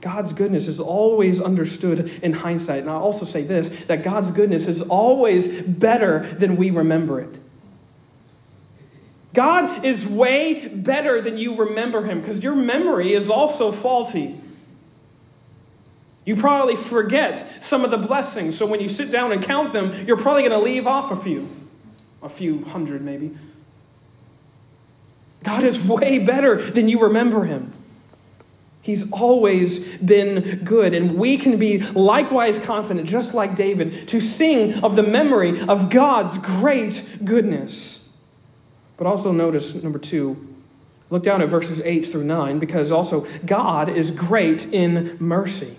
God's 0.00 0.34
goodness 0.34 0.68
is 0.68 0.80
always 0.80 1.40
understood 1.40 2.10
in 2.22 2.34
hindsight. 2.34 2.80
And 2.80 2.90
I'll 2.90 3.00
also 3.02 3.24
say 3.24 3.42
this 3.42 3.70
that 3.86 4.02
God's 4.02 4.30
goodness 4.30 4.68
is 4.68 4.82
always 4.82 5.48
better 5.62 6.26
than 6.38 6.56
we 6.56 6.70
remember 6.70 7.20
it. 7.20 7.38
God 9.32 9.84
is 9.84 10.06
way 10.06 10.68
better 10.68 11.20
than 11.20 11.38
you 11.38 11.56
remember 11.56 12.04
Him 12.04 12.20
because 12.20 12.42
your 12.42 12.54
memory 12.54 13.14
is 13.14 13.28
also 13.30 13.72
faulty. 13.72 14.38
You 16.24 16.36
probably 16.36 16.76
forget 16.76 17.62
some 17.62 17.84
of 17.84 17.90
the 17.90 17.98
blessings, 17.98 18.56
so 18.56 18.64
when 18.66 18.80
you 18.80 18.88
sit 18.88 19.10
down 19.10 19.32
and 19.32 19.42
count 19.42 19.72
them, 19.72 20.06
you're 20.06 20.16
probably 20.16 20.42
going 20.42 20.58
to 20.58 20.64
leave 20.64 20.86
off 20.86 21.10
a 21.10 21.16
few. 21.16 21.48
A 22.22 22.28
few 22.28 22.64
hundred, 22.64 23.02
maybe. 23.02 23.36
God 25.42 25.64
is 25.64 25.78
way 25.78 26.18
better 26.18 26.56
than 26.56 26.88
you 26.88 27.02
remember 27.02 27.44
him. 27.44 27.72
He's 28.80 29.10
always 29.12 29.80
been 29.96 30.62
good, 30.64 30.94
and 30.94 31.12
we 31.12 31.36
can 31.36 31.58
be 31.58 31.80
likewise 31.80 32.58
confident, 32.58 33.08
just 33.08 33.34
like 33.34 33.56
David, 33.56 34.08
to 34.08 34.20
sing 34.20 34.84
of 34.84 34.96
the 34.96 35.02
memory 35.02 35.60
of 35.60 35.90
God's 35.90 36.38
great 36.38 37.02
goodness. 37.24 38.08
But 38.96 39.06
also 39.06 39.32
notice, 39.32 39.74
number 39.82 39.98
two, 39.98 40.54
look 41.10 41.22
down 41.22 41.42
at 41.42 41.48
verses 41.48 41.80
8 41.84 42.06
through 42.06 42.24
9, 42.24 42.58
because 42.58 42.92
also 42.92 43.26
God 43.44 43.88
is 43.90 44.10
great 44.10 44.72
in 44.72 45.16
mercy. 45.18 45.76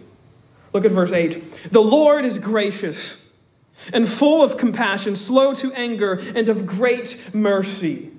Look 0.75 0.83
at 0.83 0.91
verse 0.91 1.13
8. 1.13 1.71
The 1.71 1.81
Lord 1.81 2.25
is 2.25 2.38
gracious 2.38 3.21
and 3.93 4.09
full 4.09 4.43
of 4.43 4.57
compassion, 4.57 5.15
slow 5.15 5.53
to 5.53 5.71
anger, 5.71 6.15
and 6.35 6.49
of 6.49 6.65
great 6.65 7.33
mercy. 7.33 8.11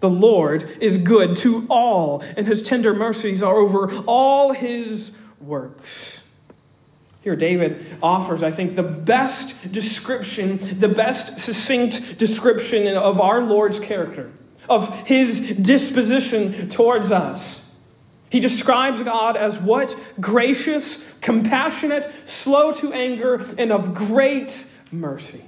The 0.00 0.10
Lord 0.10 0.68
is 0.78 0.98
good 0.98 1.38
to 1.38 1.66
all, 1.70 2.22
and 2.36 2.46
his 2.46 2.62
tender 2.62 2.92
mercies 2.92 3.42
are 3.42 3.56
over 3.56 3.90
all 4.00 4.52
his 4.52 5.16
works. 5.40 6.20
Here, 7.22 7.34
David 7.34 7.96
offers, 8.02 8.42
I 8.42 8.50
think, 8.50 8.76
the 8.76 8.82
best 8.82 9.72
description, 9.72 10.78
the 10.78 10.88
best 10.88 11.38
succinct 11.38 12.18
description 12.18 12.94
of 12.94 13.22
our 13.22 13.40
Lord's 13.40 13.80
character, 13.80 14.30
of 14.68 14.94
his 15.06 15.56
disposition 15.56 16.68
towards 16.68 17.10
us. 17.10 17.63
He 18.34 18.40
describes 18.40 19.00
God 19.00 19.36
as 19.36 19.60
what? 19.60 19.96
Gracious, 20.18 21.08
compassionate, 21.20 22.10
slow 22.24 22.72
to 22.72 22.92
anger, 22.92 23.46
and 23.56 23.70
of 23.70 23.94
great 23.94 24.66
mercy. 24.90 25.44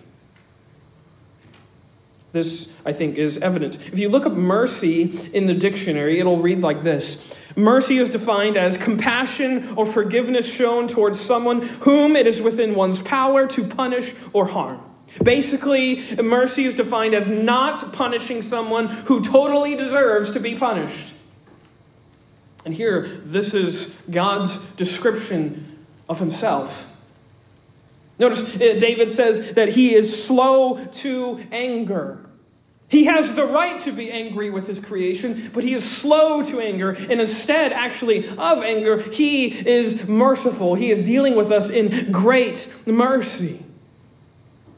This, 2.30 2.72
I 2.84 2.92
think, 2.92 3.18
is 3.18 3.38
evident. 3.38 3.74
If 3.74 3.98
you 3.98 4.08
look 4.08 4.24
up 4.24 4.34
mercy 4.34 5.02
in 5.32 5.46
the 5.46 5.54
dictionary, 5.54 6.20
it'll 6.20 6.40
read 6.40 6.60
like 6.60 6.84
this 6.84 7.34
Mercy 7.56 7.98
is 7.98 8.08
defined 8.08 8.56
as 8.56 8.76
compassion 8.76 9.74
or 9.76 9.84
forgiveness 9.84 10.46
shown 10.46 10.86
towards 10.86 11.18
someone 11.18 11.62
whom 11.62 12.14
it 12.14 12.28
is 12.28 12.40
within 12.40 12.76
one's 12.76 13.02
power 13.02 13.48
to 13.48 13.64
punish 13.64 14.14
or 14.32 14.46
harm. 14.46 14.80
Basically, 15.20 16.04
mercy 16.22 16.66
is 16.66 16.74
defined 16.74 17.16
as 17.16 17.26
not 17.26 17.92
punishing 17.92 18.42
someone 18.42 18.86
who 18.86 19.24
totally 19.24 19.74
deserves 19.74 20.30
to 20.30 20.38
be 20.38 20.54
punished. 20.54 21.14
And 22.66 22.74
here, 22.74 23.02
this 23.24 23.54
is 23.54 23.94
God's 24.10 24.58
description 24.76 25.78
of 26.08 26.18
himself. 26.18 26.92
Notice 28.18 28.40
uh, 28.56 28.58
David 28.58 29.08
says 29.08 29.52
that 29.52 29.68
he 29.68 29.94
is 29.94 30.26
slow 30.26 30.84
to 30.84 31.46
anger. 31.52 32.18
He 32.88 33.04
has 33.04 33.36
the 33.36 33.46
right 33.46 33.78
to 33.82 33.92
be 33.92 34.10
angry 34.10 34.50
with 34.50 34.66
his 34.66 34.80
creation, 34.80 35.52
but 35.54 35.62
he 35.62 35.74
is 35.74 35.88
slow 35.88 36.42
to 36.42 36.60
anger. 36.60 36.90
And 36.90 37.20
instead, 37.20 37.72
actually, 37.72 38.28
of 38.30 38.64
anger, 38.64 39.00
he 39.00 39.46
is 39.46 40.08
merciful. 40.08 40.74
He 40.74 40.90
is 40.90 41.04
dealing 41.04 41.36
with 41.36 41.52
us 41.52 41.70
in 41.70 42.10
great 42.10 42.74
mercy. 42.84 43.64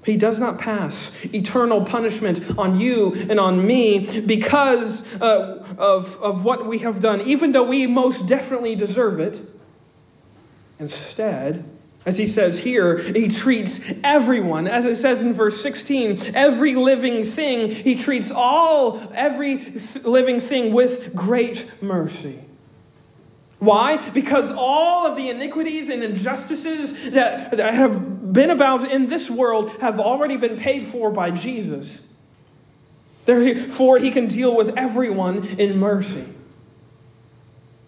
He 0.09 0.17
does 0.17 0.39
not 0.39 0.59
pass 0.59 1.13
eternal 1.35 1.85
punishment 1.85 2.57
on 2.57 2.81
you 2.81 3.13
and 3.29 3.39
on 3.39 3.67
me 3.67 4.21
because 4.23 5.07
uh, 5.21 5.67
of, 5.77 6.17
of 6.23 6.45
what 6.45 6.67
we 6.67 6.79
have 6.79 7.01
done, 7.01 7.21
even 7.21 7.53
though 7.53 7.65
we 7.65 7.87
most 7.87 8.27
definitely 8.27 8.75
deserve 8.75 9.21
it. 9.21 9.43
Instead, 10.79 11.63
as 12.07 12.17
he 12.17 12.27
says 12.27 12.61
here, 12.61 12.97
he 12.97 13.29
treats 13.29 13.81
everyone, 14.03 14.67
as 14.67 14.87
it 14.87 14.97
says 14.97 15.21
in 15.21 15.35
verse 15.35 15.61
16, 15.63 16.35
every 16.35 16.75
living 16.75 17.27
thing, 17.27 17.71
he 17.71 17.95
treats 17.95 18.31
all, 18.31 19.13
every 19.13 19.75
living 20.05 20.41
thing 20.41 20.73
with 20.73 21.15
great 21.15 21.83
mercy. 21.83 22.48
Why? 23.59 23.97
Because 24.11 24.51
all 24.51 25.07
of 25.07 25.17
the 25.17 25.31
iniquities 25.31 25.91
and 25.91 26.03
injustices 26.03 27.11
that, 27.11 27.57
that 27.57 27.75
have 27.75 28.33
been 28.33 28.51
about 28.51 28.91
in 28.91 29.09
this 29.09 29.29
world 29.29 29.71
have 29.81 29.99
already 29.99 30.37
been 30.37 30.59
paid 30.59 30.87
for 30.87 31.11
by 31.11 31.31
Jesus. 31.31 32.07
Therefore, 33.25 33.99
he 33.99 34.11
can 34.11 34.29
deal 34.29 34.55
with 34.55 34.77
everyone 34.77 35.45
in 35.59 35.79
mercy. 35.79 36.27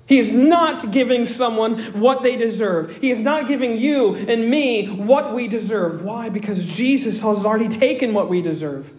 He 0.07 0.19
is 0.19 0.33
not 0.33 0.91
giving 0.91 1.25
someone 1.25 1.79
what 2.01 2.25
they 2.25 2.37
deserve. 2.37 2.97
He 2.97 3.11
is 3.11 3.21
not 3.21 3.47
giving 3.47 3.79
you 3.79 4.17
and 4.17 4.51
me 4.51 4.87
what 4.87 5.35
we 5.35 5.47
deserve. 5.47 6.03
Why? 6.03 6.31
Because 6.31 6.65
Jesus 6.65 7.21
has 7.21 7.45
already 7.45 7.69
taken 7.69 8.13
what 8.13 8.29
we 8.29 8.43
deserve. 8.43 8.93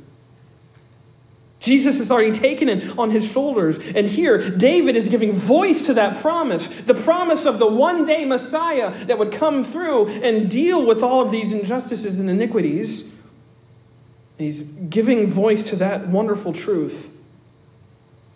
Jesus 1.62 2.00
has 2.00 2.10
already 2.10 2.32
taken 2.32 2.68
it 2.68 2.98
on 2.98 3.12
his 3.12 3.32
shoulders. 3.32 3.78
And 3.78 4.08
here, 4.08 4.50
David 4.50 4.96
is 4.96 5.10
giving 5.10 5.32
voice 5.32 5.86
to 5.86 5.94
that 5.94 6.20
promise 6.20 6.68
the 6.68 6.96
promise 6.96 7.46
of 7.46 7.60
the 7.60 7.68
one 7.68 8.04
day 8.04 8.26
Messiah 8.26 8.92
that 9.06 9.20
would 9.20 9.32
come 9.32 9.64
through 9.64 10.10
and 10.10 10.50
deal 10.50 10.84
with 10.86 11.04
all 11.04 11.22
of 11.22 11.32
these 11.32 11.54
injustices 11.54 12.20
and 12.20 12.30
iniquities. 12.30 13.04
And 13.04 14.48
he's 14.48 14.64
giving 14.64 15.28
voice 15.28 15.62
to 15.70 15.76
that 15.78 16.08
wonderful 16.08 16.52
truth 16.52 17.16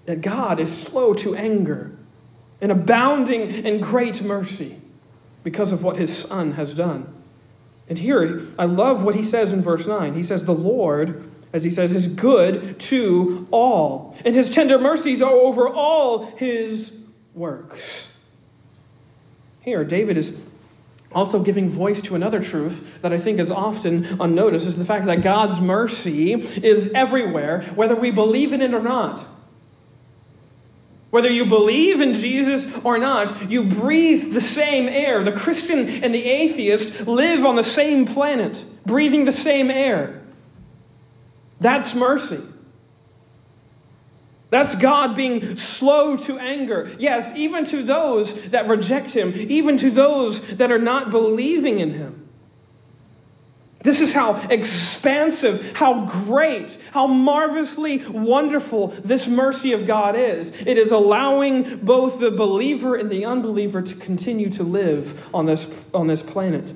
that 0.06 0.22
God 0.22 0.60
is 0.60 0.76
slow 0.76 1.16
to 1.16 1.36
anger 1.36 1.98
and 2.62 2.72
abounding 2.72 3.42
in 3.42 3.82
great 3.82 4.22
mercy 4.22 4.80
because 5.44 5.72
of 5.72 5.84
what 5.84 5.98
his 5.98 6.16
son 6.16 6.54
has 6.54 6.76
done. 6.76 7.12
And 7.90 7.98
here, 7.98 8.44
I 8.58 8.66
love 8.66 9.04
what 9.04 9.16
he 9.16 9.24
says 9.24 9.52
in 9.52 9.64
verse 9.64 9.88
9. 9.88 10.14
He 10.14 10.24
says, 10.24 10.46
The 10.46 10.54
Lord, 10.54 11.30
as 11.56 11.64
he 11.64 11.70
says, 11.70 11.96
is 11.96 12.08
good 12.08 12.78
to 12.82 13.48
all, 13.50 14.14
and 14.26 14.36
his 14.36 14.50
tender 14.50 14.78
mercies 14.78 15.22
are 15.22 15.32
over 15.32 15.70
all 15.70 16.26
his 16.36 17.02
works. 17.34 18.10
Here, 19.62 19.86
David 19.86 20.18
is 20.18 20.38
also 21.14 21.40
giving 21.40 21.70
voice 21.70 22.02
to 22.02 22.16
another 22.16 22.42
truth 22.42 23.02
that 23.02 23.14
I 23.14 23.18
think 23.18 23.40
is 23.40 23.52
often 23.52 24.20
unnoticed 24.20 24.66
is 24.66 24.78
the 24.78 24.84
fact 24.84 25.06
that 25.06 25.22
God's 25.22 25.62
mercy 25.62 26.34
is 26.34 26.92
everywhere, 26.92 27.62
whether 27.74 27.96
we 27.96 28.12
believe 28.12 28.52
in 28.52 28.62
it 28.62 28.74
or 28.74 28.84
not. 28.84 29.26
Whether 31.10 31.30
you 31.30 31.46
believe 31.46 32.02
in 32.02 32.16
Jesus 32.16 32.68
or 32.84 32.98
not, 32.98 33.50
you 33.50 33.64
breathe 33.64 34.34
the 34.34 34.42
same 34.42 34.90
air. 34.90 35.24
The 35.24 35.32
Christian 35.32 35.88
and 36.04 36.14
the 36.14 36.26
atheist 36.26 37.08
live 37.08 37.46
on 37.46 37.56
the 37.56 37.64
same 37.64 38.06
planet, 38.06 38.62
breathing 38.86 39.24
the 39.24 39.32
same 39.32 39.72
air. 39.72 40.22
That's 41.60 41.96
mercy. 41.96 42.42
That's 44.50 44.76
God 44.76 45.16
being 45.16 45.56
slow 45.58 46.18
to 46.18 46.38
anger. 46.38 46.94
Yes, 47.00 47.36
even 47.36 47.66
to 47.66 47.84
those 47.84 48.34
that 48.50 48.68
reject 48.68 49.12
Him, 49.12 49.34
even 49.36 49.78
to 49.80 49.90
those 49.90 50.40
that 50.58 50.72
are 50.72 50.80
not 50.80 51.12
believing 51.12 51.80
in 51.80 51.94
Him. 51.94 52.26
This 53.86 54.02
is 54.02 54.14
how 54.14 54.36
expansive, 54.50 55.76
how 55.76 56.06
great, 56.06 56.76
how 56.92 57.06
marvelously 57.06 58.00
wonderful 58.08 58.88
this 59.04 59.28
mercy 59.28 59.74
of 59.74 59.86
God 59.86 60.16
is. 60.16 60.60
It 60.62 60.80
is 60.80 60.92
allowing 60.92 61.80
both 61.86 62.20
the 62.20 62.32
believer 62.32 62.96
and 62.96 63.12
the 63.12 63.26
unbeliever 63.26 63.84
to 63.84 63.94
continue 63.94 64.50
to 64.52 64.64
live 64.64 65.30
on 65.36 65.46
this, 65.46 65.68
on 65.94 66.08
this 66.08 66.24
planet. 66.24 66.76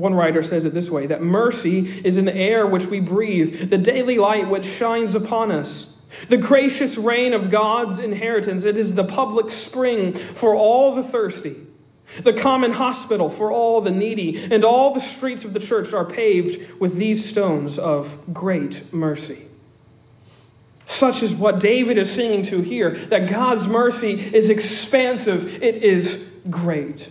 One 0.00 0.14
writer 0.14 0.42
says 0.42 0.64
it 0.64 0.72
this 0.72 0.90
way 0.90 1.06
that 1.06 1.22
mercy 1.22 2.00
is 2.04 2.16
an 2.16 2.28
air 2.28 2.66
which 2.66 2.86
we 2.86 3.00
breathe, 3.00 3.68
the 3.68 3.78
daily 3.78 4.16
light 4.16 4.48
which 4.48 4.64
shines 4.64 5.14
upon 5.14 5.52
us. 5.52 5.96
The 6.28 6.38
gracious 6.38 6.96
rain 6.96 7.34
of 7.34 7.50
God's 7.50 8.00
inheritance, 8.00 8.64
it 8.64 8.78
is 8.78 8.94
the 8.94 9.04
public 9.04 9.50
spring 9.50 10.14
for 10.14 10.54
all 10.54 10.94
the 10.94 11.02
thirsty 11.02 11.54
the 12.22 12.32
common 12.32 12.72
hospital 12.72 13.28
for 13.28 13.52
all 13.52 13.80
the 13.80 13.90
needy, 13.90 14.52
and 14.52 14.64
all 14.64 14.92
the 14.92 15.00
streets 15.00 15.44
of 15.44 15.52
the 15.52 15.60
church 15.60 15.92
are 15.92 16.04
paved 16.04 16.80
with 16.80 16.96
these 16.96 17.24
stones 17.24 17.78
of 17.78 18.18
great 18.32 18.92
mercy. 18.92 19.46
Such 20.86 21.22
is 21.22 21.32
what 21.32 21.60
David 21.60 21.98
is 21.98 22.10
singing 22.10 22.42
to 22.46 22.62
here 22.62 22.90
that 22.90 23.30
God's 23.30 23.68
mercy 23.68 24.12
is 24.12 24.50
expansive, 24.50 25.62
it 25.62 25.84
is 25.84 26.28
great. 26.50 27.08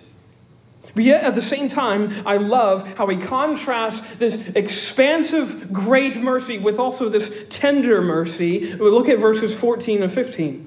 But 0.95 1.04
yet, 1.04 1.23
at 1.23 1.36
the 1.36 1.41
same 1.41 1.69
time, 1.69 2.13
I 2.25 2.38
love 2.38 2.95
how 2.95 3.08
he 3.08 3.17
contrasts 3.17 4.02
this 4.15 4.36
expansive, 4.56 5.71
great 5.71 6.17
mercy 6.17 6.58
with 6.58 6.80
also 6.80 7.10
this 7.10 7.32
tender 7.49 8.02
mercy. 8.02 8.73
We 8.75 8.89
look 8.89 9.08
at 9.10 9.19
verses 9.19 9.56
14 9.56 10.04
and 10.04 10.12
15. 10.12 10.65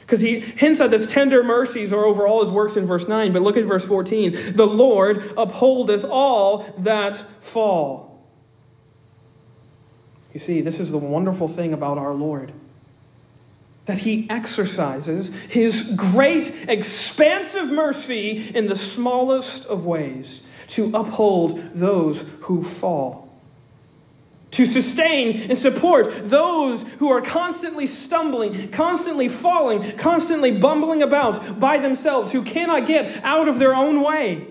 Because 0.00 0.20
he 0.20 0.38
hints 0.38 0.80
at 0.80 0.90
this 0.90 1.06
tender 1.06 1.42
mercies 1.42 1.92
are 1.92 2.04
over 2.04 2.26
all 2.28 2.42
his 2.42 2.50
works 2.50 2.76
in 2.76 2.86
verse 2.86 3.08
9. 3.08 3.32
But 3.32 3.42
look 3.42 3.56
at 3.56 3.64
verse 3.64 3.84
14. 3.84 4.54
The 4.54 4.66
Lord 4.66 5.32
upholdeth 5.36 6.06
all 6.08 6.72
that 6.78 7.16
fall. 7.42 8.24
You 10.32 10.38
see, 10.38 10.60
this 10.60 10.78
is 10.78 10.90
the 10.90 10.98
wonderful 10.98 11.48
thing 11.48 11.72
about 11.72 11.98
our 11.98 12.12
Lord 12.12 12.52
that 13.86 13.98
he 13.98 14.28
exercises 14.28 15.28
his 15.48 15.92
great, 15.96 16.68
expansive 16.68 17.70
mercy 17.70 18.50
in 18.54 18.66
the 18.66 18.76
smallest 18.76 19.66
of 19.66 19.86
ways 19.86 20.44
to 20.68 20.90
uphold 20.94 21.60
those 21.74 22.24
who 22.40 22.62
fall 22.62 23.26
to 24.52 24.64
sustain 24.64 25.50
and 25.50 25.58
support 25.58 26.30
those 26.30 26.82
who 26.94 27.10
are 27.10 27.20
constantly 27.20 27.86
stumbling, 27.86 28.70
constantly 28.70 29.28
falling, 29.28 29.96
constantly 29.98 30.50
bumbling 30.50 31.02
about 31.02 31.60
by 31.60 31.78
themselves, 31.78 32.32
who 32.32 32.42
cannot 32.42 32.86
get 32.86 33.22
out 33.22 33.48
of 33.48 33.58
their 33.58 33.74
own 33.74 34.02
way. 34.02 34.46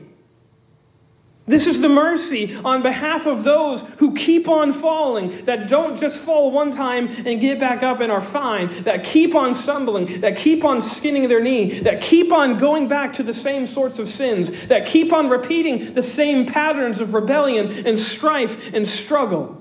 This 1.48 1.68
is 1.68 1.80
the 1.80 1.90
mercy 1.90 2.56
on 2.56 2.82
behalf 2.82 3.28
of 3.28 3.44
those 3.44 3.82
who 3.98 4.16
keep 4.16 4.48
on 4.48 4.74
falling, 4.74 5.46
that 5.46 5.70
don't 5.70 5.96
just 5.96 6.18
fall 6.18 6.50
one 6.50 6.72
time 6.72 7.08
and 7.24 7.40
get 7.40 7.60
back 7.60 7.84
up 7.84 8.00
and 8.00 8.12
are 8.12 8.22
fine, 8.22 8.84
that 8.84 9.04
keep 9.04 9.36
on 9.36 9.54
stumbling, 9.54 10.22
that 10.22 10.38
keep 10.38 10.64
on 10.64 10.82
skinning 10.82 11.28
their 11.30 11.42
knee, 11.42 11.82
that 11.82 12.02
keep 12.02 12.32
on 12.32 12.58
going 12.58 12.88
back 12.88 13.14
to 13.14 13.24
the 13.24 13.34
same 13.34 13.68
sorts 13.68 14.00
of 14.00 14.08
sins, 14.08 14.68
that 14.68 14.88
keep 14.88 15.14
on 15.14 15.30
repeating 15.30 15.94
the 15.94 16.02
same 16.02 16.48
patterns 16.48 17.00
of 17.00 17.14
rebellion 17.14 17.86
and 17.86 18.00
strife 18.00 18.74
and 18.74 18.88
struggle. 18.88 19.56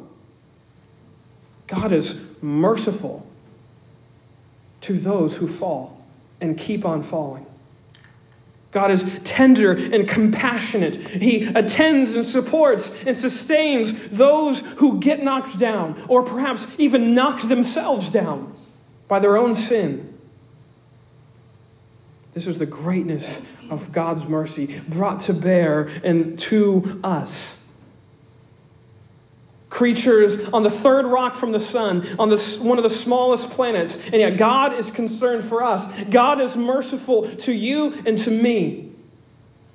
God 1.67 1.93
is 1.93 2.19
merciful 2.41 3.27
to 4.81 4.99
those 4.99 5.37
who 5.37 5.49
fall 5.49 6.03
and 6.41 6.57
keep 6.57 6.87
on 6.87 7.03
falling. 7.03 7.45
God 8.75 8.91
is 8.91 9.05
tender 9.23 9.73
and 9.73 10.09
compassionate. 10.09 10.97
He 10.97 11.45
attends 11.45 12.17
and 12.17 12.27
supports 12.27 12.91
and 13.07 13.17
sustains 13.17 14.09
those 14.09 14.59
who 14.59 14.99
get 14.99 15.23
knocked 15.23 15.59
down, 15.59 16.03
or 16.09 16.25
perhaps 16.25 16.67
even 16.77 17.15
knocked 17.15 17.49
themselves 17.49 18.11
down 18.11 18.53
by 19.07 19.21
their 19.21 19.37
own 19.37 19.55
sin. 19.55 20.19
This 22.35 22.49
is 22.49 22.59
the 22.59 22.67
greatness 22.67 23.41
of 23.71 23.93
God's 23.93 24.27
mercy 24.27 24.81
brought 24.89 25.21
to 25.21 25.33
bear 25.33 25.85
and 26.03 26.37
to 26.41 27.01
us 27.05 27.64
creatures 29.75 30.49
on 30.51 30.63
the 30.63 30.71
third 30.71 31.05
rock 31.05 31.35
from 31.35 31.51
the 31.51 31.59
sun, 31.59 32.07
on 32.17 32.29
the, 32.29 32.39
one 32.63 32.79
of 32.79 32.85
the 32.85 32.91
smallest 32.91 33.51
planets. 33.51 33.97
And 34.07 34.15
yet, 34.15 34.37
God 34.37 34.73
is 34.75 34.91
concerned 34.91 35.43
for 35.43 35.63
us. 35.65 36.05
God 36.05 36.41
is 36.41 36.57
merciful 36.57 37.29
to 37.39 37.53
you 37.53 37.93
and 38.07 38.17
to 38.19 38.31
me. 38.31 38.93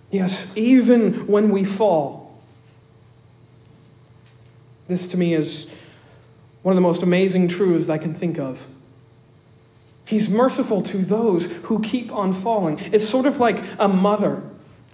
Yes, 0.10 0.56
even 0.56 1.28
when 1.28 1.52
we 1.52 1.66
fall. 1.66 2.42
This 4.88 5.10
to 5.10 5.18
me 5.18 5.34
is 5.34 5.70
one 6.64 6.72
of 6.72 6.78
the 6.78 6.82
most 6.82 7.04
amazing 7.04 7.50
truths 7.50 7.90
I 7.90 7.98
can 7.98 8.14
think 8.14 8.40
of. 8.40 8.66
He's 10.08 10.30
merciful 10.30 10.82
to 10.84 10.98
those 10.98 11.46
who 11.46 11.82
keep 11.82 12.12
on 12.12 12.32
falling. 12.32 12.80
It's 12.94 13.08
sort 13.08 13.26
of 13.26 13.40
like 13.40 13.62
a 13.78 13.90
mother 13.90 14.42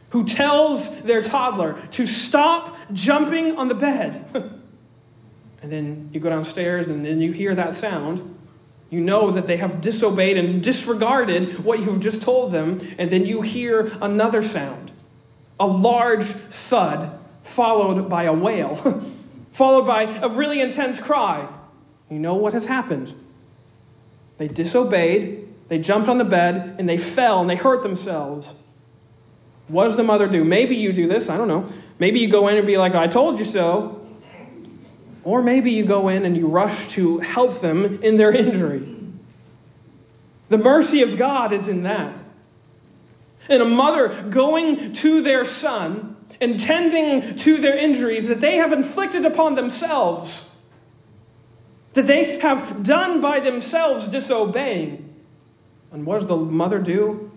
who 0.10 0.26
tells 0.26 1.02
their 1.02 1.22
toddler 1.22 1.80
to 1.92 2.08
stop 2.08 2.76
jumping 2.92 3.56
on 3.56 3.68
the 3.68 3.76
bed. 3.76 4.62
and 5.66 5.72
then 5.72 6.10
you 6.14 6.20
go 6.20 6.30
downstairs 6.30 6.88
and 6.88 7.04
then 7.04 7.20
you 7.20 7.32
hear 7.32 7.56
that 7.56 7.74
sound. 7.74 8.38
You 8.92 9.02
know 9.02 9.32
that 9.32 9.48
they 9.48 9.58
have 9.58 9.82
disobeyed 9.82 10.38
and 10.38 10.62
disregarded 10.62 11.66
what 11.66 11.80
you've 11.80 12.02
just 12.02 12.22
told 12.22 12.52
them, 12.52 12.96
and 13.00 13.10
then 13.10 13.26
you 13.26 13.42
hear 13.42 13.92
another 14.00 14.44
sound 14.44 14.92
a 15.60 15.66
large 15.66 16.26
thud, 16.26 17.18
followed 17.42 18.10
by 18.10 18.26
a 18.26 18.34
wail, 18.34 18.76
followed 19.54 19.88
by 19.88 20.04
a 20.04 20.30
really 20.30 20.62
intense 20.62 21.00
cry. 21.00 21.48
You 22.12 22.20
know 22.20 22.36
what 22.36 22.54
has 22.54 22.68
happened. 22.68 23.16
They 24.38 24.48
disobeyed, 24.48 25.48
they 25.70 25.80
jumped 25.80 26.10
on 26.10 26.20
the 26.20 26.26
bed, 26.26 26.76
and 26.78 26.88
they 26.88 26.98
fell 26.98 27.42
and 27.42 27.50
they 27.50 27.56
hurt 27.56 27.82
themselves. 27.82 28.54
What 29.68 29.86
does 29.86 29.96
the 29.96 30.04
mother 30.04 30.28
do? 30.28 30.44
Maybe 30.44 30.76
you 30.76 30.94
do 30.94 31.08
this, 31.08 31.28
I 31.28 31.38
don't 31.38 31.48
know. 31.48 31.68
Maybe 31.98 32.20
you 32.20 32.28
go 32.28 32.50
in 32.50 32.58
and 32.58 32.68
be 32.68 32.78
like, 32.78 32.94
I 32.94 33.08
told 33.08 33.40
you 33.40 33.46
so. 33.46 34.05
Or 35.26 35.42
maybe 35.42 35.72
you 35.72 35.84
go 35.84 36.08
in 36.08 36.24
and 36.24 36.38
you 36.38 36.48
rush 36.48 36.88
to 36.90 37.18
help 37.18 37.60
them 37.60 38.02
in 38.04 38.18
their 38.18 38.32
injury. 38.32 38.88
The 40.50 40.60
mercy 40.60 41.02
of 41.02 41.18
God 41.18 41.52
is 41.52 41.68
in 41.68 41.84
that. 41.84 42.22
And 43.50 43.62
a 43.62 43.66
mother 43.66 44.22
going 44.30 44.94
to 44.94 45.24
their 45.24 45.44
son 45.44 46.16
and 46.40 46.60
tending 46.60 47.36
to 47.38 47.58
their 47.58 47.76
injuries 47.76 48.28
that 48.28 48.40
they 48.40 48.58
have 48.58 48.72
inflicted 48.72 49.26
upon 49.26 49.56
themselves, 49.56 50.52
that 51.94 52.06
they 52.06 52.40
have 52.40 52.84
done 52.84 53.20
by 53.20 53.40
themselves 53.40 54.08
disobeying. 54.08 55.12
And 55.92 56.06
what 56.06 56.20
does 56.20 56.28
the 56.28 56.38
mother 56.38 56.78
do? 56.78 57.32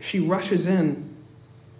She 0.00 0.20
rushes 0.20 0.66
in 0.66 1.16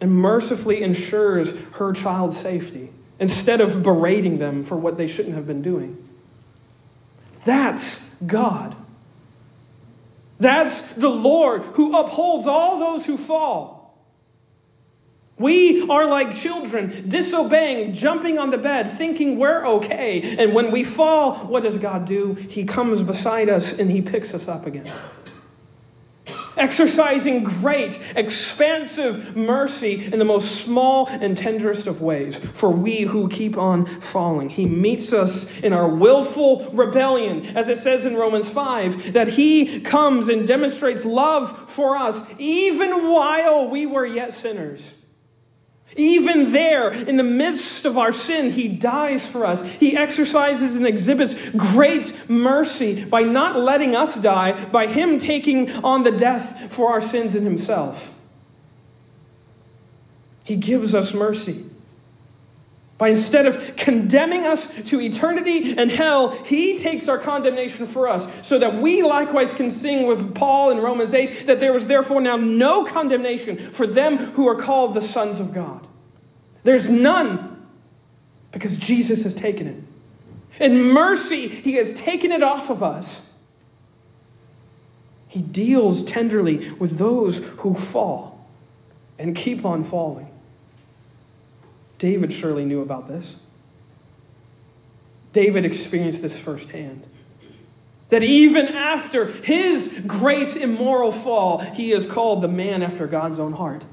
and 0.02 0.12
mercifully 0.12 0.82
ensures 0.82 1.58
her 1.72 1.94
child's 1.94 2.36
safety 2.36 2.90
instead 3.18 3.60
of 3.60 3.82
berating 3.82 4.38
them 4.38 4.62
for 4.64 4.76
what 4.76 4.96
they 4.96 5.06
shouldn't 5.06 5.34
have 5.34 5.46
been 5.46 5.62
doing. 5.62 6.08
That's 7.44 8.08
God. 8.26 8.76
That's 10.40 10.80
the 10.80 11.08
Lord 11.08 11.62
who 11.62 11.96
upholds 11.96 12.46
all 12.46 12.78
those 12.78 13.04
who 13.04 13.16
fall. 13.16 13.76
We 15.36 15.88
are 15.88 16.06
like 16.06 16.34
children, 16.34 17.08
disobeying, 17.08 17.94
jumping 17.94 18.38
on 18.38 18.50
the 18.50 18.58
bed, 18.58 18.98
thinking 18.98 19.38
we're 19.38 19.64
okay. 19.66 20.36
And 20.36 20.52
when 20.52 20.72
we 20.72 20.82
fall, 20.82 21.34
what 21.46 21.62
does 21.62 21.78
God 21.78 22.06
do? 22.06 22.34
He 22.34 22.64
comes 22.64 23.02
beside 23.02 23.48
us 23.48 23.72
and 23.78 23.90
He 23.90 24.02
picks 24.02 24.34
us 24.34 24.48
up 24.48 24.66
again 24.66 24.90
exercising 26.58 27.44
great, 27.44 27.98
expansive 28.16 29.36
mercy 29.36 30.04
in 30.12 30.18
the 30.18 30.24
most 30.24 30.64
small 30.64 31.06
and 31.06 31.36
tenderest 31.36 31.86
of 31.86 32.00
ways 32.00 32.38
for 32.38 32.70
we 32.70 33.02
who 33.02 33.28
keep 33.28 33.56
on 33.56 33.86
falling. 34.00 34.48
He 34.48 34.66
meets 34.66 35.12
us 35.12 35.60
in 35.60 35.72
our 35.72 35.88
willful 35.88 36.70
rebellion, 36.72 37.44
as 37.56 37.68
it 37.68 37.78
says 37.78 38.04
in 38.04 38.16
Romans 38.16 38.50
5, 38.50 39.12
that 39.12 39.28
He 39.28 39.80
comes 39.80 40.28
and 40.28 40.46
demonstrates 40.46 41.04
love 41.04 41.70
for 41.70 41.96
us 41.96 42.22
even 42.38 43.08
while 43.08 43.68
we 43.68 43.86
were 43.86 44.06
yet 44.06 44.34
sinners. 44.34 44.97
Even 45.96 46.52
there, 46.52 46.90
in 46.90 47.16
the 47.16 47.22
midst 47.22 47.84
of 47.84 47.96
our 47.96 48.12
sin, 48.12 48.52
He 48.52 48.68
dies 48.68 49.26
for 49.26 49.44
us. 49.44 49.62
He 49.62 49.96
exercises 49.96 50.76
and 50.76 50.86
exhibits 50.86 51.34
great 51.50 52.28
mercy 52.28 53.04
by 53.04 53.22
not 53.22 53.58
letting 53.58 53.96
us 53.96 54.14
die, 54.16 54.66
by 54.66 54.86
Him 54.86 55.18
taking 55.18 55.70
on 55.84 56.02
the 56.04 56.12
death 56.12 56.72
for 56.72 56.90
our 56.90 57.00
sins 57.00 57.34
in 57.34 57.44
Himself. 57.44 58.14
He 60.44 60.56
gives 60.56 60.94
us 60.94 61.12
mercy. 61.14 61.67
By 62.98 63.10
instead 63.10 63.46
of 63.46 63.76
condemning 63.76 64.44
us 64.44 64.74
to 64.86 65.00
eternity 65.00 65.78
and 65.78 65.88
hell, 65.88 66.30
he 66.44 66.76
takes 66.76 67.08
our 67.08 67.16
condemnation 67.16 67.86
for 67.86 68.08
us, 68.08 68.26
so 68.46 68.58
that 68.58 68.74
we 68.74 69.04
likewise 69.04 69.52
can 69.52 69.70
sing 69.70 70.08
with 70.08 70.34
Paul 70.34 70.72
in 70.72 70.78
Romans 70.78 71.14
8 71.14 71.46
that 71.46 71.60
there 71.60 71.76
is 71.76 71.86
therefore 71.86 72.20
now 72.20 72.34
no 72.34 72.84
condemnation 72.84 73.56
for 73.56 73.86
them 73.86 74.16
who 74.16 74.48
are 74.48 74.56
called 74.56 74.94
the 74.94 75.00
sons 75.00 75.38
of 75.38 75.54
God. 75.54 75.86
There's 76.64 76.88
none 76.88 77.66
because 78.50 78.76
Jesus 78.76 79.22
has 79.22 79.32
taken 79.32 79.68
it. 79.68 80.60
In 80.60 80.82
mercy, 80.82 81.46
he 81.46 81.74
has 81.74 81.92
taken 81.92 82.32
it 82.32 82.42
off 82.42 82.68
of 82.68 82.82
us. 82.82 83.30
He 85.28 85.40
deals 85.40 86.02
tenderly 86.02 86.70
with 86.72 86.98
those 86.98 87.38
who 87.38 87.74
fall 87.74 88.48
and 89.18 89.36
keep 89.36 89.64
on 89.64 89.84
falling. 89.84 90.30
David 91.98 92.32
surely 92.32 92.64
knew 92.64 92.80
about 92.80 93.08
this. 93.08 93.36
David 95.32 95.64
experienced 95.64 96.22
this 96.22 96.38
firsthand. 96.38 97.04
That 98.08 98.22
even 98.22 98.68
after 98.68 99.26
his 99.26 100.02
great 100.06 100.56
immoral 100.56 101.12
fall, 101.12 101.58
he 101.58 101.92
is 101.92 102.06
called 102.06 102.42
the 102.42 102.48
man 102.48 102.82
after 102.82 103.06
God's 103.06 103.38
own 103.38 103.52
heart. 103.52 103.84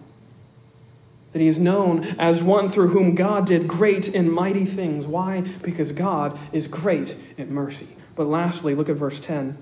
That 1.33 1.39
he 1.41 1.47
is 1.47 1.59
known 1.59 2.05
as 2.17 2.41
one 2.41 2.69
through 2.69 2.89
whom 2.89 3.13
God 3.13 3.45
did 3.45 3.67
great 3.67 4.15
and 4.15 4.31
mighty 4.31 4.65
things. 4.65 5.05
Why? 5.05 5.41
Because 5.41 5.91
God 5.91 6.39
is 6.53 6.67
great 6.67 7.15
in 7.37 7.53
mercy. 7.53 7.89
But 8.15 8.27
lastly, 8.27 8.73
look 8.73 8.87
at 8.87 8.95
verse 8.95 9.19
10. 9.19 9.57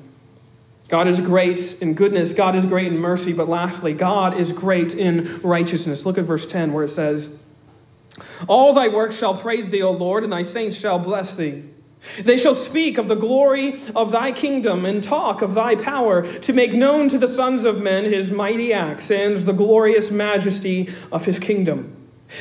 God 0.88 1.08
is 1.08 1.20
great 1.20 1.82
in 1.82 1.96
goodness, 1.96 2.34
God 2.34 2.56
is 2.56 2.66
great 2.66 2.88
in 2.88 3.00
mercy, 3.00 3.34
but 3.34 3.50
lastly, 3.50 3.94
God 3.94 4.38
is 4.38 4.52
great 4.52 4.94
in 4.94 5.42
righteousness. 5.42 6.06
Look 6.06 6.20
at 6.20 6.26
verse 6.26 6.46
10 6.46 6.74
where 6.74 6.84
it 6.84 6.90
says, 6.90 7.40
all 8.48 8.74
thy 8.74 8.88
works 8.88 9.18
shall 9.18 9.36
praise 9.36 9.70
thee, 9.70 9.82
O 9.82 9.92
Lord, 9.92 10.24
and 10.24 10.34
thy 10.34 10.44
saints 10.44 10.78
shall 10.78 11.00
bless 11.00 11.36
thee. 11.36 11.64
They 12.20 12.38
shall 12.38 12.56
speak 12.56 12.98
of 12.98 13.08
the 13.08 13.16
glory 13.16 13.82
of 13.96 14.12
thy 14.12 14.34
kingdom 14.34 14.86
and 14.86 15.04
talk 15.04 15.42
of 15.42 15.54
thy 15.54 15.76
power 15.76 16.28
to 16.40 16.54
make 16.54 16.74
known 16.74 17.08
to 17.10 17.18
the 17.18 17.28
sons 17.28 17.66
of 17.66 17.82
men 17.82 18.06
his 18.06 18.30
mighty 18.30 18.74
acts 18.74 19.10
and 19.10 19.44
the 19.44 19.54
glorious 19.54 20.12
majesty 20.12 20.94
of 21.12 21.26
his 21.26 21.40
kingdom. 21.40 21.96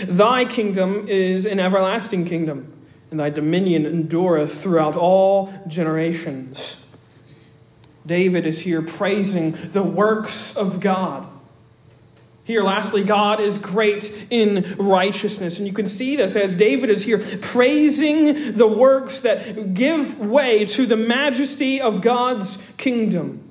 Thy 0.04 0.44
kingdom 0.44 1.06
is 1.08 1.46
an 1.46 1.60
everlasting 1.60 2.24
kingdom, 2.24 2.72
and 3.10 3.20
thy 3.20 3.30
dominion 3.30 3.86
endureth 3.86 4.60
throughout 4.60 4.96
all 4.96 5.52
generations. 5.68 6.76
David 8.04 8.46
is 8.46 8.60
here 8.60 8.82
praising 8.82 9.52
the 9.52 9.82
works 9.82 10.56
of 10.56 10.80
God. 10.80 11.28
Here, 12.44 12.62
lastly, 12.62 13.04
God 13.04 13.40
is 13.40 13.56
great 13.56 14.26
in 14.28 14.74
righteousness. 14.76 15.58
And 15.58 15.66
you 15.66 15.72
can 15.72 15.86
see 15.86 16.16
this 16.16 16.34
as 16.34 16.56
David 16.56 16.90
is 16.90 17.04
here 17.04 17.18
praising 17.40 18.56
the 18.56 18.66
works 18.66 19.20
that 19.20 19.74
give 19.74 20.18
way 20.18 20.66
to 20.66 20.84
the 20.86 20.96
majesty 20.96 21.80
of 21.80 22.00
God's 22.00 22.58
kingdom. 22.78 23.48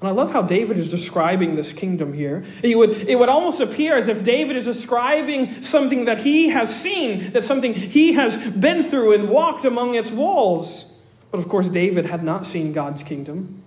And 0.00 0.08
I 0.08 0.12
love 0.12 0.30
how 0.30 0.42
David 0.42 0.78
is 0.78 0.88
describing 0.88 1.56
this 1.56 1.72
kingdom 1.72 2.12
here. 2.12 2.44
It 2.62 2.78
would, 2.78 2.90
it 2.90 3.18
would 3.18 3.28
almost 3.28 3.60
appear 3.60 3.96
as 3.96 4.06
if 4.06 4.22
David 4.22 4.56
is 4.56 4.66
describing 4.66 5.62
something 5.62 6.04
that 6.04 6.18
he 6.18 6.50
has 6.50 6.74
seen, 6.80 7.32
that 7.32 7.42
something 7.42 7.74
he 7.74 8.12
has 8.12 8.36
been 8.36 8.84
through 8.84 9.14
and 9.14 9.28
walked 9.28 9.64
among 9.64 9.94
its 9.94 10.12
walls. 10.12 10.92
But 11.32 11.38
of 11.38 11.48
course, 11.48 11.68
David 11.70 12.06
had 12.06 12.22
not 12.22 12.46
seen 12.46 12.72
God's 12.72 13.02
kingdom 13.02 13.63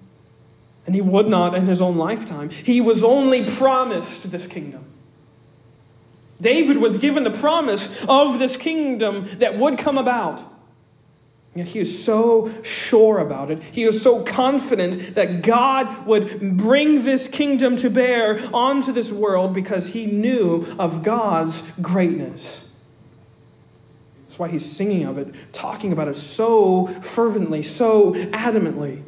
and 0.88 0.96
he 0.96 1.02
would 1.02 1.28
not 1.28 1.54
in 1.54 1.68
his 1.68 1.82
own 1.82 1.98
lifetime. 1.98 2.50
He 2.50 2.82
was 2.82 3.04
only 3.04 3.46
promised 3.46 4.32
this 4.32 4.48
kingdom. 4.48 4.86
David 6.40 6.78
was 6.78 6.98
given 6.98 7.24
the 7.24 7.32
promise 7.32 7.90
of 8.08 8.40
this 8.40 8.56
kingdom 8.56 9.28
that 9.40 9.58
would 9.58 9.78
come 9.78 9.98
about. 9.98 10.42
Yet 11.54 11.68
he 11.68 11.80
is 11.80 12.04
so 12.04 12.52
sure 12.64 13.18
about 13.18 13.52
it. 13.52 13.62
He 13.64 13.84
is 13.84 14.02
so 14.02 14.24
confident 14.24 15.16
that 15.16 15.42
God 15.42 16.06
would 16.06 16.56
bring 16.56 17.04
this 17.04 17.28
kingdom 17.28 17.76
to 17.78 17.90
bear 17.90 18.40
onto 18.54 18.94
this 18.94 19.12
world 19.12 19.54
because 19.54 19.88
he 19.88 20.06
knew 20.06 20.66
of 20.80 21.04
God's 21.04 21.64
greatness. 21.82 22.70
That's 24.28 24.40
why 24.40 24.50
he's 24.50 24.66
singing 24.66 25.06
of 25.06 25.18
it, 25.18 25.34
talking 25.52 25.92
about 25.92 26.08
it 26.08 26.16
so 26.16 26.88
fervently, 27.02 27.64
so 27.64 28.14
adamantly. 28.14 29.04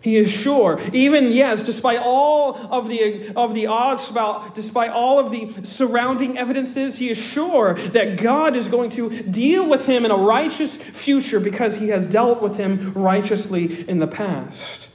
He 0.00 0.16
is 0.16 0.30
sure, 0.30 0.78
even 0.92 1.32
yes, 1.32 1.64
despite 1.64 1.98
all 2.00 2.54
of 2.70 2.88
the, 2.88 3.32
of 3.34 3.54
the 3.54 3.66
odds, 3.66 4.08
about, 4.08 4.54
despite 4.54 4.90
all 4.90 5.18
of 5.18 5.32
the 5.32 5.52
surrounding 5.64 6.38
evidences, 6.38 6.98
he 6.98 7.10
is 7.10 7.18
sure 7.18 7.74
that 7.74 8.16
God 8.22 8.54
is 8.54 8.68
going 8.68 8.90
to 8.90 9.22
deal 9.22 9.68
with 9.68 9.86
him 9.86 10.04
in 10.04 10.12
a 10.12 10.16
righteous 10.16 10.76
future 10.76 11.40
because 11.40 11.78
he 11.78 11.88
has 11.88 12.06
dealt 12.06 12.40
with 12.40 12.56
him 12.56 12.92
righteously 12.92 13.88
in 13.88 13.98
the 13.98 14.06
past. 14.06 14.88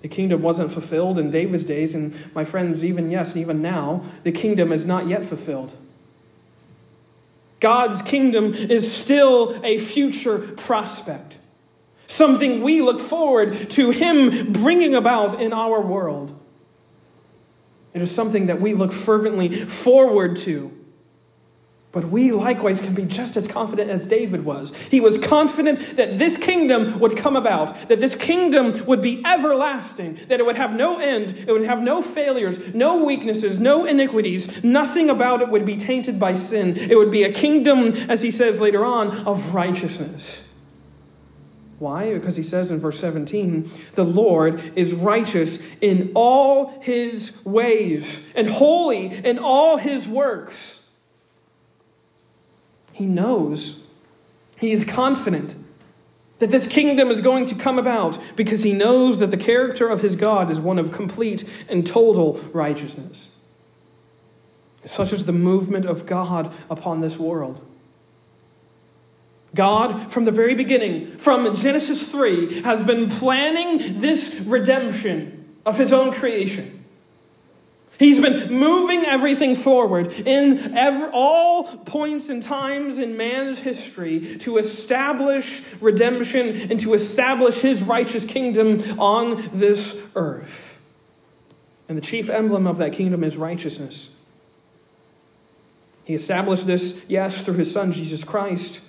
The 0.00 0.08
kingdom 0.08 0.40
wasn't 0.40 0.72
fulfilled 0.72 1.18
in 1.18 1.30
David's 1.30 1.64
days, 1.64 1.94
and 1.94 2.14
my 2.34 2.44
friends, 2.44 2.84
even 2.84 3.10
yes, 3.10 3.32
and 3.32 3.42
even 3.42 3.60
now, 3.60 4.04
the 4.22 4.32
kingdom 4.32 4.72
is 4.72 4.86
not 4.86 5.08
yet 5.08 5.24
fulfilled. 5.24 5.74
God's 7.60 8.00
kingdom 8.02 8.54
is 8.54 8.90
still 8.90 9.60
a 9.64 9.78
future 9.78 10.38
prospect 10.38 11.36
something 12.06 12.62
we 12.62 12.82
look 12.82 13.00
forward 13.00 13.70
to 13.70 13.90
Him 13.90 14.52
bringing 14.52 14.94
about 14.94 15.40
in 15.40 15.52
our 15.52 15.80
world. 15.80 16.38
It 17.94 18.02
is 18.02 18.14
something 18.14 18.46
that 18.46 18.60
we 18.60 18.74
look 18.74 18.92
fervently 18.92 19.48
forward 19.48 20.36
to. 20.38 20.70
But 21.96 22.10
we 22.10 22.30
likewise 22.30 22.78
can 22.78 22.92
be 22.92 23.06
just 23.06 23.38
as 23.38 23.48
confident 23.48 23.90
as 23.90 24.06
David 24.06 24.44
was. 24.44 24.76
He 24.90 25.00
was 25.00 25.16
confident 25.16 25.96
that 25.96 26.18
this 26.18 26.36
kingdom 26.36 27.00
would 27.00 27.16
come 27.16 27.36
about, 27.36 27.88
that 27.88 28.00
this 28.00 28.14
kingdom 28.14 28.84
would 28.84 29.00
be 29.00 29.24
everlasting, 29.24 30.18
that 30.28 30.38
it 30.38 30.44
would 30.44 30.56
have 30.56 30.74
no 30.74 30.98
end, 30.98 31.44
it 31.48 31.50
would 31.50 31.64
have 31.64 31.80
no 31.80 32.02
failures, 32.02 32.74
no 32.74 33.02
weaknesses, 33.02 33.58
no 33.58 33.86
iniquities. 33.86 34.62
Nothing 34.62 35.08
about 35.08 35.40
it 35.40 35.48
would 35.48 35.64
be 35.64 35.78
tainted 35.78 36.20
by 36.20 36.34
sin. 36.34 36.76
It 36.76 36.98
would 36.98 37.10
be 37.10 37.22
a 37.22 37.32
kingdom, 37.32 37.94
as 38.10 38.20
he 38.20 38.30
says 38.30 38.60
later 38.60 38.84
on, 38.84 39.26
of 39.26 39.54
righteousness. 39.54 40.45
Why? 41.78 42.14
Because 42.14 42.36
he 42.36 42.42
says 42.42 42.70
in 42.70 42.78
verse 42.78 42.98
17, 43.00 43.70
the 43.94 44.04
Lord 44.04 44.72
is 44.76 44.94
righteous 44.94 45.66
in 45.80 46.12
all 46.14 46.80
his 46.80 47.44
ways 47.44 48.22
and 48.34 48.48
holy 48.48 49.06
in 49.06 49.38
all 49.38 49.76
his 49.76 50.08
works. 50.08 50.86
He 52.92 53.04
knows, 53.04 53.84
he 54.56 54.72
is 54.72 54.84
confident 54.86 55.54
that 56.38 56.50
this 56.50 56.66
kingdom 56.66 57.10
is 57.10 57.20
going 57.20 57.44
to 57.46 57.54
come 57.54 57.78
about 57.78 58.18
because 58.36 58.62
he 58.62 58.72
knows 58.72 59.18
that 59.18 59.30
the 59.30 59.36
character 59.36 59.88
of 59.88 60.00
his 60.00 60.16
God 60.16 60.50
is 60.50 60.58
one 60.58 60.78
of 60.78 60.92
complete 60.92 61.44
and 61.68 61.86
total 61.86 62.40
righteousness. 62.52 63.28
Such 64.86 65.12
is 65.12 65.24
the 65.24 65.32
movement 65.32 65.84
of 65.84 66.06
God 66.06 66.54
upon 66.70 67.00
this 67.00 67.18
world. 67.18 67.60
God, 69.56 70.12
from 70.12 70.24
the 70.24 70.30
very 70.30 70.54
beginning, 70.54 71.18
from 71.18 71.56
Genesis 71.56 72.10
3, 72.10 72.62
has 72.62 72.82
been 72.82 73.10
planning 73.10 74.00
this 74.00 74.34
redemption 74.40 75.56
of 75.64 75.78
his 75.78 75.92
own 75.92 76.12
creation. 76.12 76.84
He's 77.98 78.20
been 78.20 78.52
moving 78.52 79.06
everything 79.06 79.56
forward 79.56 80.12
in 80.12 80.76
every, 80.76 81.08
all 81.12 81.78
points 81.78 82.28
and 82.28 82.42
times 82.42 82.98
in 82.98 83.16
man's 83.16 83.58
history 83.58 84.36
to 84.38 84.58
establish 84.58 85.62
redemption 85.80 86.70
and 86.70 86.78
to 86.80 86.92
establish 86.92 87.56
his 87.56 87.82
righteous 87.82 88.24
kingdom 88.24 89.00
on 89.00 89.50
this 89.54 89.96
earth. 90.14 90.78
And 91.88 91.96
the 91.96 92.02
chief 92.02 92.28
emblem 92.28 92.66
of 92.66 92.78
that 92.78 92.92
kingdom 92.92 93.24
is 93.24 93.36
righteousness. 93.36 94.14
He 96.04 96.14
established 96.14 96.66
this, 96.66 97.06
yes, 97.08 97.44
through 97.44 97.54
his 97.54 97.72
son, 97.72 97.92
Jesus 97.92 98.24
Christ. 98.24 98.80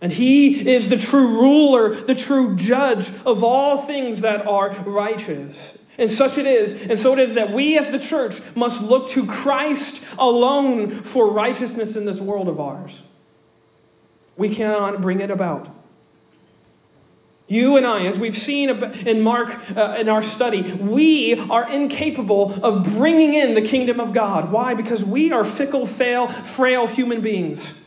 And 0.00 0.10
he 0.10 0.68
is 0.68 0.88
the 0.88 0.96
true 0.96 1.28
ruler, 1.28 1.94
the 1.94 2.14
true 2.14 2.56
judge 2.56 3.10
of 3.26 3.44
all 3.44 3.78
things 3.78 4.22
that 4.22 4.46
are 4.46 4.70
righteous. 4.70 5.76
And 5.98 6.10
such 6.10 6.38
it 6.38 6.46
is, 6.46 6.86
and 6.88 6.98
so 6.98 7.12
it 7.12 7.18
is 7.18 7.34
that 7.34 7.52
we 7.52 7.76
as 7.76 7.90
the 7.90 7.98
church 7.98 8.40
must 8.56 8.80
look 8.80 9.10
to 9.10 9.26
Christ 9.26 10.02
alone 10.18 10.90
for 10.90 11.30
righteousness 11.30 11.94
in 11.94 12.06
this 12.06 12.18
world 12.18 12.48
of 12.48 12.58
ours. 12.58 13.02
We 14.38 14.48
cannot 14.48 15.02
bring 15.02 15.20
it 15.20 15.30
about. 15.30 15.68
You 17.48 17.76
and 17.76 17.84
I, 17.84 18.06
as 18.06 18.16
we've 18.16 18.38
seen 18.38 18.70
in 18.70 19.20
Mark 19.20 19.76
uh, 19.76 19.96
in 19.98 20.08
our 20.08 20.22
study, 20.22 20.72
we 20.72 21.38
are 21.50 21.68
incapable 21.68 22.64
of 22.64 22.84
bringing 22.96 23.34
in 23.34 23.54
the 23.54 23.62
kingdom 23.62 24.00
of 24.00 24.14
God. 24.14 24.52
Why? 24.52 24.72
Because 24.74 25.04
we 25.04 25.32
are 25.32 25.44
fickle, 25.44 25.84
fail, 25.84 26.28
frail 26.28 26.86
human 26.86 27.20
beings. 27.20 27.79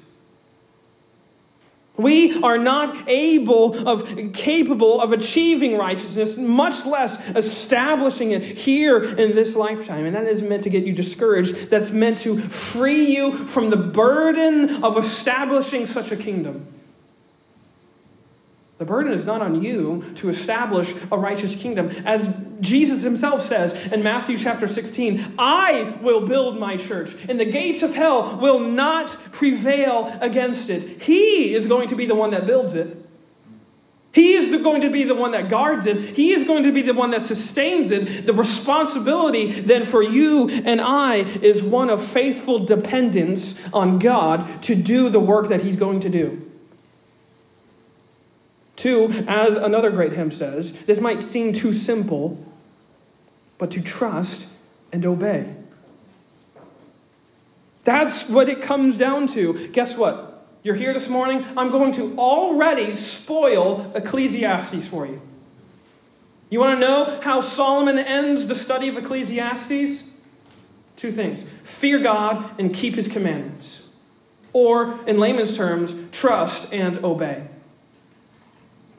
We 1.96 2.42
are 2.42 2.58
not 2.58 3.08
able 3.08 3.88
of 3.88 4.34
capable 4.34 5.00
of 5.00 5.14
achieving 5.14 5.78
righteousness, 5.78 6.38
much 6.38 6.88
less 6.88 7.20
establishing 7.36 8.32
it 8.32 8.42
here 8.42 9.04
in 9.04 9.36
this 9.36 9.56
lifetime. 9.56 10.06
And 10.06 10.16
that 10.16 10.26
is 10.26 10.42
meant 10.42 10.64
to 10.64 10.72
get 10.72 10.86
you 10.86 10.94
discouraged. 10.94 11.70
That's 11.70 11.92
meant 11.92 12.18
to 12.20 12.40
free 12.40 13.14
you 13.14 13.46
from 13.46 13.70
the 13.70 13.78
burden 13.78 14.84
of 14.84 14.98
establishing 14.98 15.86
such 15.86 16.12
a 16.12 16.16
kingdom. 16.16 16.66
The 18.84 18.88
burden 18.88 19.14
is 19.14 19.24
not 19.24 19.42
on 19.42 19.64
you 19.64 20.04
to 20.16 20.28
establish 20.28 20.94
a 21.10 21.18
righteous 21.18 21.56
kingdom. 21.56 21.88
As 22.04 22.28
Jesus 22.60 23.02
himself 23.02 23.42
says 23.42 23.94
in 23.94 24.04
Matthew 24.04 24.38
chapter 24.38 24.68
16, 24.68 25.36
I 25.40 25.98
will 26.02 26.28
build 26.28 26.60
my 26.60 26.76
church, 26.76 27.16
and 27.30 27.40
the 27.40 27.50
gates 27.50 27.82
of 27.82 27.96
hell 27.96 28.38
will 28.40 28.60
not 28.60 29.08
prevail 29.32 30.14
against 30.20 30.70
it. 30.70 31.02
He 31.02 31.54
is 31.54 31.66
going 31.66 31.88
to 31.88 31.96
be 31.96 32.06
the 32.06 32.14
one 32.14 32.32
that 32.32 32.46
builds 32.46 32.74
it. 32.74 32.98
He 34.12 34.34
is 34.34 34.62
going 34.62 34.82
to 34.82 34.90
be 34.90 35.06
the 35.06 35.16
one 35.16 35.32
that 35.32 35.48
guards 35.48 35.88
it. 35.88 36.18
He 36.18 36.34
is 36.34 36.46
going 36.46 36.64
to 36.64 36.74
be 36.74 36.82
the 36.82 36.94
one 36.94 37.12
that 37.12 37.22
sustains 37.22 37.90
it. 37.90 38.26
The 38.26 38.34
responsibility 38.34 39.62
then 39.62 39.86
for 39.86 40.04
you 40.04 40.50
and 40.50 40.82
I 40.82 41.20
is 41.20 41.64
one 41.64 41.90
of 41.90 42.06
faithful 42.06 42.60
dependence 42.60 43.66
on 43.72 44.00
God 44.00 44.62
to 44.64 44.76
do 44.76 45.08
the 45.08 45.22
work 45.22 45.48
that 45.48 45.62
He's 45.62 45.78
going 45.78 46.02
to 46.02 46.10
do. 46.10 46.50
Two, 48.84 49.24
as 49.30 49.56
another 49.56 49.90
great 49.90 50.12
hymn 50.12 50.30
says, 50.30 50.74
this 50.82 51.00
might 51.00 51.24
seem 51.24 51.54
too 51.54 51.72
simple, 51.72 52.38
but 53.58 53.72
to 53.72 53.82
trust 53.82 54.46
and 54.92 55.06
obey. 55.06 55.56
That's 57.86 58.28
what 58.28 58.50
it 58.50 58.62
comes 58.62 58.98
down 58.98 59.28
to. 59.28 59.70
Guess 59.70 59.96
what? 59.96 60.46
You're 60.64 60.76
here 60.76 60.94
this 60.94 61.08
morning. 61.08 61.46
I'm 61.56 61.72
going 61.72 61.94
to 61.94 62.20
already 62.20 62.94
spoil 62.96 63.90
Ecclesiastes 63.96 64.86
for 64.90 65.08
you. 65.08 65.22
You 66.50 66.60
want 66.60 66.78
to 66.78 66.86
know 66.86 67.22
how 67.24 67.40
Solomon 67.40 67.98
ends 67.98 68.48
the 68.48 68.56
study 68.56 68.90
of 68.90 68.98
Ecclesiastes? 68.98 70.12
Two 70.98 71.12
things 71.14 71.46
fear 71.64 72.00
God 72.00 72.60
and 72.60 72.74
keep 72.74 72.96
his 72.96 73.08
commandments. 73.08 73.88
Or, 74.52 75.00
in 75.08 75.22
layman's 75.22 75.56
terms, 75.56 75.96
trust 76.12 76.74
and 76.74 77.02
obey. 77.06 77.48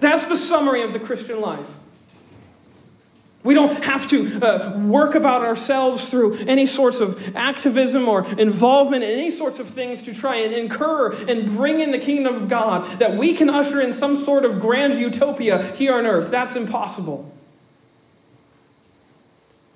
That's 0.00 0.26
the 0.26 0.36
summary 0.36 0.82
of 0.82 0.92
the 0.92 1.00
Christian 1.00 1.40
life. 1.40 1.70
We 3.42 3.52
don't 3.52 3.84
have 3.84 4.08
to 4.08 4.40
uh, 4.40 4.78
work 4.78 5.14
about 5.14 5.42
ourselves 5.42 6.08
through 6.08 6.36
any 6.46 6.64
sorts 6.64 7.00
of 7.00 7.36
activism 7.36 8.08
or 8.08 8.26
involvement 8.40 9.04
in 9.04 9.10
any 9.10 9.30
sorts 9.30 9.58
of 9.58 9.68
things 9.68 10.02
to 10.04 10.14
try 10.14 10.36
and 10.36 10.54
incur 10.54 11.12
and 11.12 11.50
bring 11.50 11.80
in 11.80 11.90
the 11.90 11.98
kingdom 11.98 12.34
of 12.34 12.48
God, 12.48 13.00
that 13.00 13.18
we 13.18 13.34
can 13.34 13.50
usher 13.50 13.82
in 13.82 13.92
some 13.92 14.16
sort 14.16 14.46
of 14.46 14.60
grand 14.60 14.94
utopia 14.94 15.62
here 15.74 15.94
on 15.94 16.06
earth. 16.06 16.30
That's 16.30 16.56
impossible. 16.56 17.33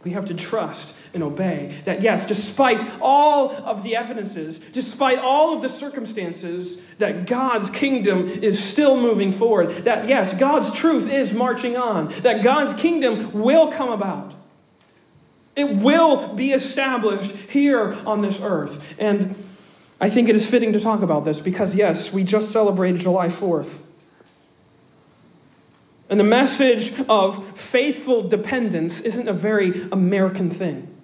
We 0.08 0.14
have 0.14 0.28
to 0.28 0.34
trust 0.34 0.94
and 1.12 1.22
obey. 1.22 1.74
That, 1.84 2.00
yes, 2.00 2.24
despite 2.24 2.82
all 3.02 3.50
of 3.50 3.84
the 3.84 3.94
evidences, 3.94 4.58
despite 4.58 5.18
all 5.18 5.54
of 5.54 5.60
the 5.60 5.68
circumstances, 5.68 6.80
that 6.96 7.26
God's 7.26 7.68
kingdom 7.68 8.26
is 8.26 8.58
still 8.58 8.98
moving 8.98 9.32
forward. 9.32 9.68
That, 9.84 10.08
yes, 10.08 10.38
God's 10.38 10.72
truth 10.72 11.10
is 11.10 11.34
marching 11.34 11.76
on. 11.76 12.08
That 12.22 12.42
God's 12.42 12.72
kingdom 12.72 13.34
will 13.34 13.70
come 13.70 13.90
about. 13.90 14.32
It 15.54 15.76
will 15.76 16.34
be 16.34 16.52
established 16.52 17.32
here 17.50 17.92
on 18.06 18.22
this 18.22 18.40
earth. 18.40 18.82
And 18.98 19.34
I 20.00 20.08
think 20.08 20.30
it 20.30 20.36
is 20.36 20.48
fitting 20.48 20.72
to 20.72 20.80
talk 20.80 21.02
about 21.02 21.26
this 21.26 21.38
because, 21.38 21.74
yes, 21.74 22.14
we 22.14 22.24
just 22.24 22.50
celebrated 22.50 23.02
July 23.02 23.26
4th. 23.26 23.82
And 26.10 26.18
the 26.18 26.24
message 26.24 26.92
of 27.08 27.58
faithful 27.58 28.26
dependence 28.26 29.00
isn't 29.02 29.28
a 29.28 29.32
very 29.32 29.88
American 29.92 30.50
thing. 30.50 30.94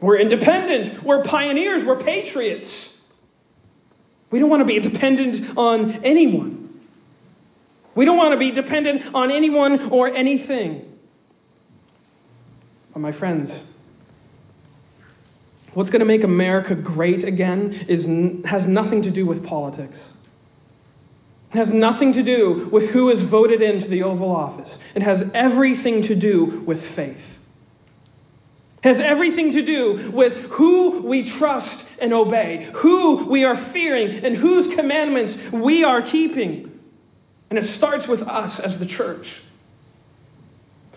We're 0.00 0.18
independent. 0.18 1.02
We're 1.02 1.22
pioneers. 1.22 1.84
We're 1.84 1.96
patriots. 1.96 2.96
We 4.30 4.38
don't 4.38 4.48
want 4.48 4.60
to 4.60 4.64
be 4.64 4.80
dependent 4.80 5.56
on 5.56 6.04
anyone. 6.04 6.80
We 7.94 8.04
don't 8.04 8.16
want 8.16 8.32
to 8.32 8.38
be 8.38 8.50
dependent 8.50 9.14
on 9.14 9.30
anyone 9.30 9.90
or 9.90 10.08
anything. 10.08 10.86
But, 12.92 13.00
my 13.00 13.12
friends, 13.12 13.64
what's 15.74 15.90
going 15.90 16.00
to 16.00 16.06
make 16.06 16.24
America 16.24 16.74
great 16.74 17.24
again 17.24 17.84
is, 17.88 18.04
has 18.44 18.66
nothing 18.66 19.02
to 19.02 19.10
do 19.10 19.26
with 19.26 19.44
politics. 19.44 20.12
It 21.52 21.56
has 21.56 21.72
nothing 21.72 22.12
to 22.12 22.22
do 22.22 22.68
with 22.70 22.90
who 22.90 23.10
is 23.10 23.22
voted 23.22 23.60
into 23.60 23.88
the 23.88 24.02
Oval 24.04 24.30
Office. 24.30 24.78
It 24.94 25.02
has 25.02 25.30
everything 25.34 26.02
to 26.02 26.14
do 26.14 26.62
with 26.66 26.84
faith 26.84 27.40
has 28.82 28.98
everything 28.98 29.52
to 29.52 29.62
do 29.62 30.10
with 30.10 30.34
who 30.52 31.02
we 31.02 31.22
trust 31.24 31.86
and 32.00 32.12
obey, 32.12 32.68
who 32.74 33.26
we 33.26 33.44
are 33.44 33.56
fearing, 33.56 34.24
and 34.24 34.36
whose 34.36 34.68
commandments 34.74 35.50
we 35.52 35.84
are 35.84 36.00
keeping. 36.00 36.78
And 37.50 37.58
it 37.58 37.64
starts 37.64 38.08
with 38.08 38.22
us 38.22 38.58
as 38.58 38.78
the 38.78 38.86
church. 38.86 39.42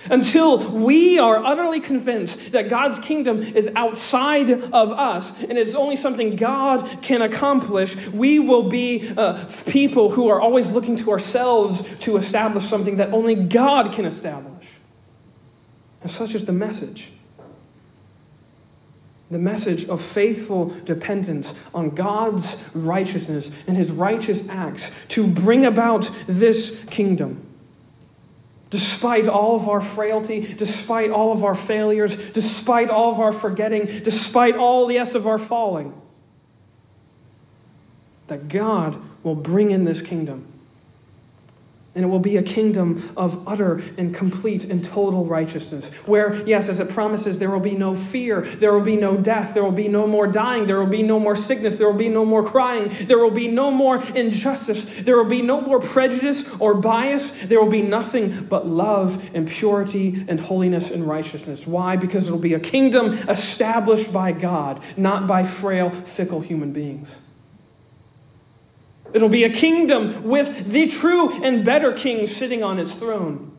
Until 0.10 0.70
we 0.70 1.20
are 1.20 1.38
utterly 1.44 1.80
convinced 1.80 2.52
that 2.52 2.70
God's 2.70 3.00
kingdom 3.00 3.40
is 3.40 3.70
outside 3.76 4.50
of 4.50 4.92
us 4.92 5.34
and 5.42 5.58
it's 5.58 5.76
only 5.76 5.96
something 5.96 6.36
God 6.36 7.02
can 7.02 7.22
accomplish, 7.22 7.96
we 8.08 8.40
will 8.40 8.70
be 8.70 9.14
uh, 9.16 9.46
people 9.66 10.10
who 10.10 10.30
are 10.30 10.42
always 10.42 10.70
looking 10.70 10.96
to 10.98 11.12
ourselves 11.12 11.84
to 12.00 12.18
establish 12.18 12.66
something 12.66 12.98
that 12.98 13.14
only 13.14 13.36
God 13.36 13.94
can 13.94 14.06
establish. 14.06 14.68
And 16.02 16.12
such 16.12 16.36
is 16.36 16.46
the 16.46 16.54
message 16.54 17.10
the 19.34 19.40
message 19.40 19.90
of 19.90 20.00
faithful 20.00 20.66
dependence 20.86 21.54
on 21.74 21.90
God's 21.90 22.56
righteousness 22.74 23.52
and 23.68 23.76
his 23.76 23.92
righteous 23.92 24.48
acts 24.48 24.92
to 25.10 25.28
bring 25.28 25.66
about 25.66 26.10
this 26.28 26.80
kingdom. 26.86 27.53
Despite 28.74 29.28
all 29.28 29.56
of 29.56 29.70
our 29.70 29.82
frailty, 29.82 30.52
despite 30.56 31.12
all 31.12 31.32
of 31.32 31.44
our 31.44 31.54
failures, 31.54 32.16
despite 32.32 32.90
all 32.90 33.12
of 33.12 33.20
our 33.20 33.32
forgetting, 33.32 34.02
despite 34.02 34.56
all, 34.56 34.88
the 34.88 34.96
yes, 34.96 35.14
of 35.14 35.28
our 35.28 35.38
falling, 35.38 35.94
that 38.26 38.48
God 38.48 39.00
will 39.22 39.36
bring 39.36 39.70
in 39.70 39.84
this 39.84 40.02
kingdom 40.02 40.48
and 41.96 42.04
it 42.04 42.08
will 42.08 42.20
be 42.20 42.38
a 42.38 42.44
kingdom 42.44 43.12
of 43.16 43.48
utter 43.48 43.82
and 43.98 44.16
complete 44.16 44.66
and 44.66 44.84
total 44.84 45.26
righteousness. 45.26 45.90
Where, 46.08 46.46
yes, 46.48 46.68
as 46.68 46.80
it 46.80 46.90
promises, 46.90 47.38
there 47.38 47.52
will 47.52 47.60
be 47.60 47.76
no 47.76 47.94
fear, 47.94 48.42
there 48.42 48.74
will 48.74 48.82
be 48.82 48.96
no 48.96 49.16
death, 49.16 49.54
there 49.54 49.64
will 49.64 49.72
be 49.72 49.88
no 49.88 50.08
more 50.08 50.26
dying, 50.26 50.66
there 50.66 50.80
will 50.80 50.88
be 50.88 51.04
no 51.04 51.20
more 51.20 51.36
sickness, 51.36 51.76
there 51.76 51.88
will 51.88 51.98
be 51.98 52.10
no 52.10 52.26
more 52.26 52.44
crying, 52.44 52.90
there 53.02 53.20
will 53.20 53.32
be 53.32 53.48
no 53.48 53.70
more 53.70 54.04
injustice, 54.16 54.86
there 55.02 55.18
will 55.18 55.30
be 55.30 55.44
no 55.44 55.62
more 55.62 55.80
prejudice 55.80 56.44
or 56.60 56.74
bias, 56.74 57.30
there 57.44 57.62
will 57.62 57.72
be 57.72 57.84
nothing 57.84 58.46
but 58.46 58.68
love 58.68 59.30
and 59.36 59.48
purity 59.48 60.26
and 60.28 60.40
holiness 60.40 60.90
and 60.90 61.08
righteousness. 61.08 61.68
Why? 61.68 61.96
Because 61.96 62.28
it 62.28 62.32
will 62.32 62.40
be 62.40 62.56
a 62.56 62.60
kingdom 62.60 63.14
established 63.30 64.12
by 64.12 64.32
God, 64.32 64.82
not 64.98 65.28
by 65.28 65.44
frail, 65.44 65.92
fickle 65.92 66.42
human 66.42 66.72
beings. 66.72 67.20
It'll 69.14 69.30
be 69.30 69.44
a 69.44 69.50
kingdom 69.50 70.24
with 70.24 70.72
the 70.72 70.88
true 70.88 71.44
and 71.44 71.64
better 71.64 71.94
king 71.94 72.26
sitting 72.26 72.64
on 72.64 72.80
its 72.80 72.96
throne, 72.96 73.56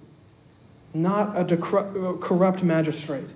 not 0.92 1.36
a 1.38 1.44
decru- 1.44 2.20
corrupt 2.20 2.62
magistrate, 2.64 3.30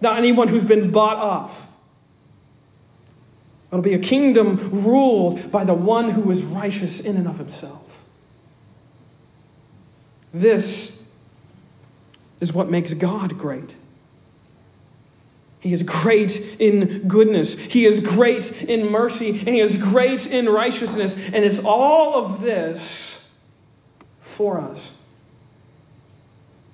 not 0.00 0.18
anyone 0.18 0.48
who's 0.48 0.64
been 0.64 0.90
bought 0.90 1.16
off. 1.16 1.68
It'll 3.70 3.82
be 3.82 3.94
a 3.94 3.98
kingdom 3.98 4.56
ruled 4.84 5.52
by 5.52 5.64
the 5.64 5.74
one 5.74 6.10
who 6.10 6.30
is 6.30 6.42
righteous 6.42 7.00
in 7.00 7.16
and 7.16 7.28
of 7.28 7.38
himself. 7.38 7.82
This 10.32 11.04
is 12.40 12.52
what 12.52 12.70
makes 12.70 12.94
God 12.94 13.38
great. 13.38 13.74
He 15.60 15.72
is 15.72 15.82
great 15.82 16.56
in 16.60 17.08
goodness. 17.08 17.58
He 17.58 17.84
is 17.84 18.00
great 18.00 18.62
in 18.62 18.90
mercy. 18.90 19.30
And 19.30 19.48
He 19.48 19.60
is 19.60 19.76
great 19.76 20.26
in 20.26 20.46
righteousness. 20.46 21.16
And 21.32 21.44
it's 21.44 21.58
all 21.58 22.14
of 22.14 22.40
this 22.40 23.28
for 24.20 24.60
us. 24.60 24.92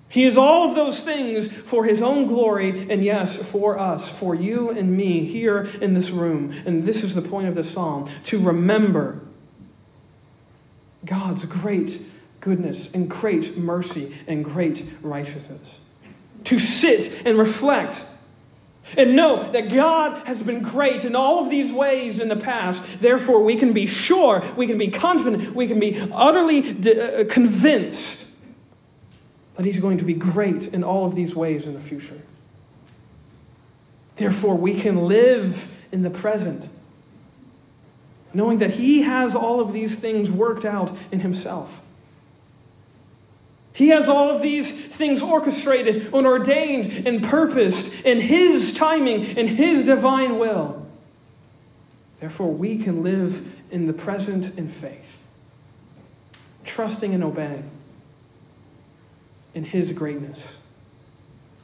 He 0.08 0.24
is 0.24 0.38
all 0.38 0.68
of 0.68 0.76
those 0.76 1.00
things 1.00 1.48
for 1.48 1.84
His 1.84 2.00
own 2.00 2.28
glory, 2.28 2.88
and 2.88 3.04
yes, 3.04 3.34
for 3.34 3.80
us, 3.80 4.08
for 4.08 4.32
you 4.32 4.70
and 4.70 4.96
me 4.96 5.24
here 5.24 5.68
in 5.80 5.92
this 5.92 6.10
room. 6.10 6.54
And 6.66 6.84
this 6.84 7.02
is 7.02 7.16
the 7.16 7.22
point 7.22 7.48
of 7.48 7.56
the 7.56 7.64
psalm 7.64 8.08
to 8.26 8.38
remember 8.38 9.20
God's 11.04 11.44
great 11.46 12.00
goodness 12.40 12.94
and 12.94 13.10
great 13.10 13.56
mercy 13.56 14.14
and 14.28 14.44
great 14.44 14.84
righteousness. 15.02 15.80
To 16.44 16.60
sit 16.60 17.26
and 17.26 17.36
reflect 17.36 18.04
and 18.96 19.16
know 19.16 19.50
that 19.52 19.70
God 19.70 20.26
has 20.26 20.42
been 20.42 20.62
great 20.62 21.04
in 21.04 21.16
all 21.16 21.42
of 21.42 21.50
these 21.50 21.72
ways 21.72 22.20
in 22.20 22.28
the 22.28 22.36
past. 22.36 22.82
Therefore, 23.00 23.42
we 23.42 23.56
can 23.56 23.72
be 23.72 23.86
sure, 23.86 24.42
we 24.56 24.66
can 24.66 24.78
be 24.78 24.88
confident, 24.88 25.54
we 25.54 25.66
can 25.66 25.80
be 25.80 25.98
utterly 26.12 26.70
uh, 26.70 27.24
convinced 27.28 28.26
that 29.56 29.64
He's 29.64 29.78
going 29.78 29.98
to 29.98 30.04
be 30.04 30.14
great 30.14 30.68
in 30.68 30.84
all 30.84 31.06
of 31.06 31.14
these 31.14 31.34
ways 31.34 31.66
in 31.66 31.74
the 31.74 31.80
future. 31.80 32.20
Therefore, 34.16 34.56
we 34.56 34.80
can 34.80 35.08
live 35.08 35.74
in 35.90 36.02
the 36.02 36.10
present, 36.10 36.68
knowing 38.32 38.58
that 38.58 38.72
He 38.72 39.02
has 39.02 39.34
all 39.34 39.60
of 39.60 39.72
these 39.72 39.96
things 39.98 40.30
worked 40.30 40.64
out 40.64 40.96
in 41.10 41.20
Himself. 41.20 41.80
He 43.74 43.88
has 43.88 44.08
all 44.08 44.30
of 44.30 44.40
these 44.40 44.70
things 44.72 45.20
orchestrated 45.20 46.14
and 46.14 46.26
ordained 46.26 47.08
and 47.08 47.24
purposed 47.24 47.92
in 48.04 48.20
His 48.20 48.72
timing 48.72 49.36
and 49.36 49.48
His 49.48 49.84
divine 49.84 50.38
will. 50.38 50.86
Therefore, 52.20 52.52
we 52.52 52.78
can 52.78 53.02
live 53.02 53.52
in 53.72 53.88
the 53.88 53.92
present 53.92 54.56
in 54.56 54.68
faith, 54.68 55.26
trusting 56.64 57.14
and 57.14 57.24
obeying 57.24 57.68
in 59.54 59.64
His 59.64 59.90
greatness 59.90 60.56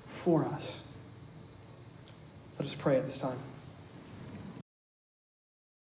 for 0.08 0.44
us. 0.44 0.80
Let 2.58 2.66
us 2.66 2.74
pray 2.74 2.96
at 2.96 3.06
this 3.06 3.18
time. 3.18 3.38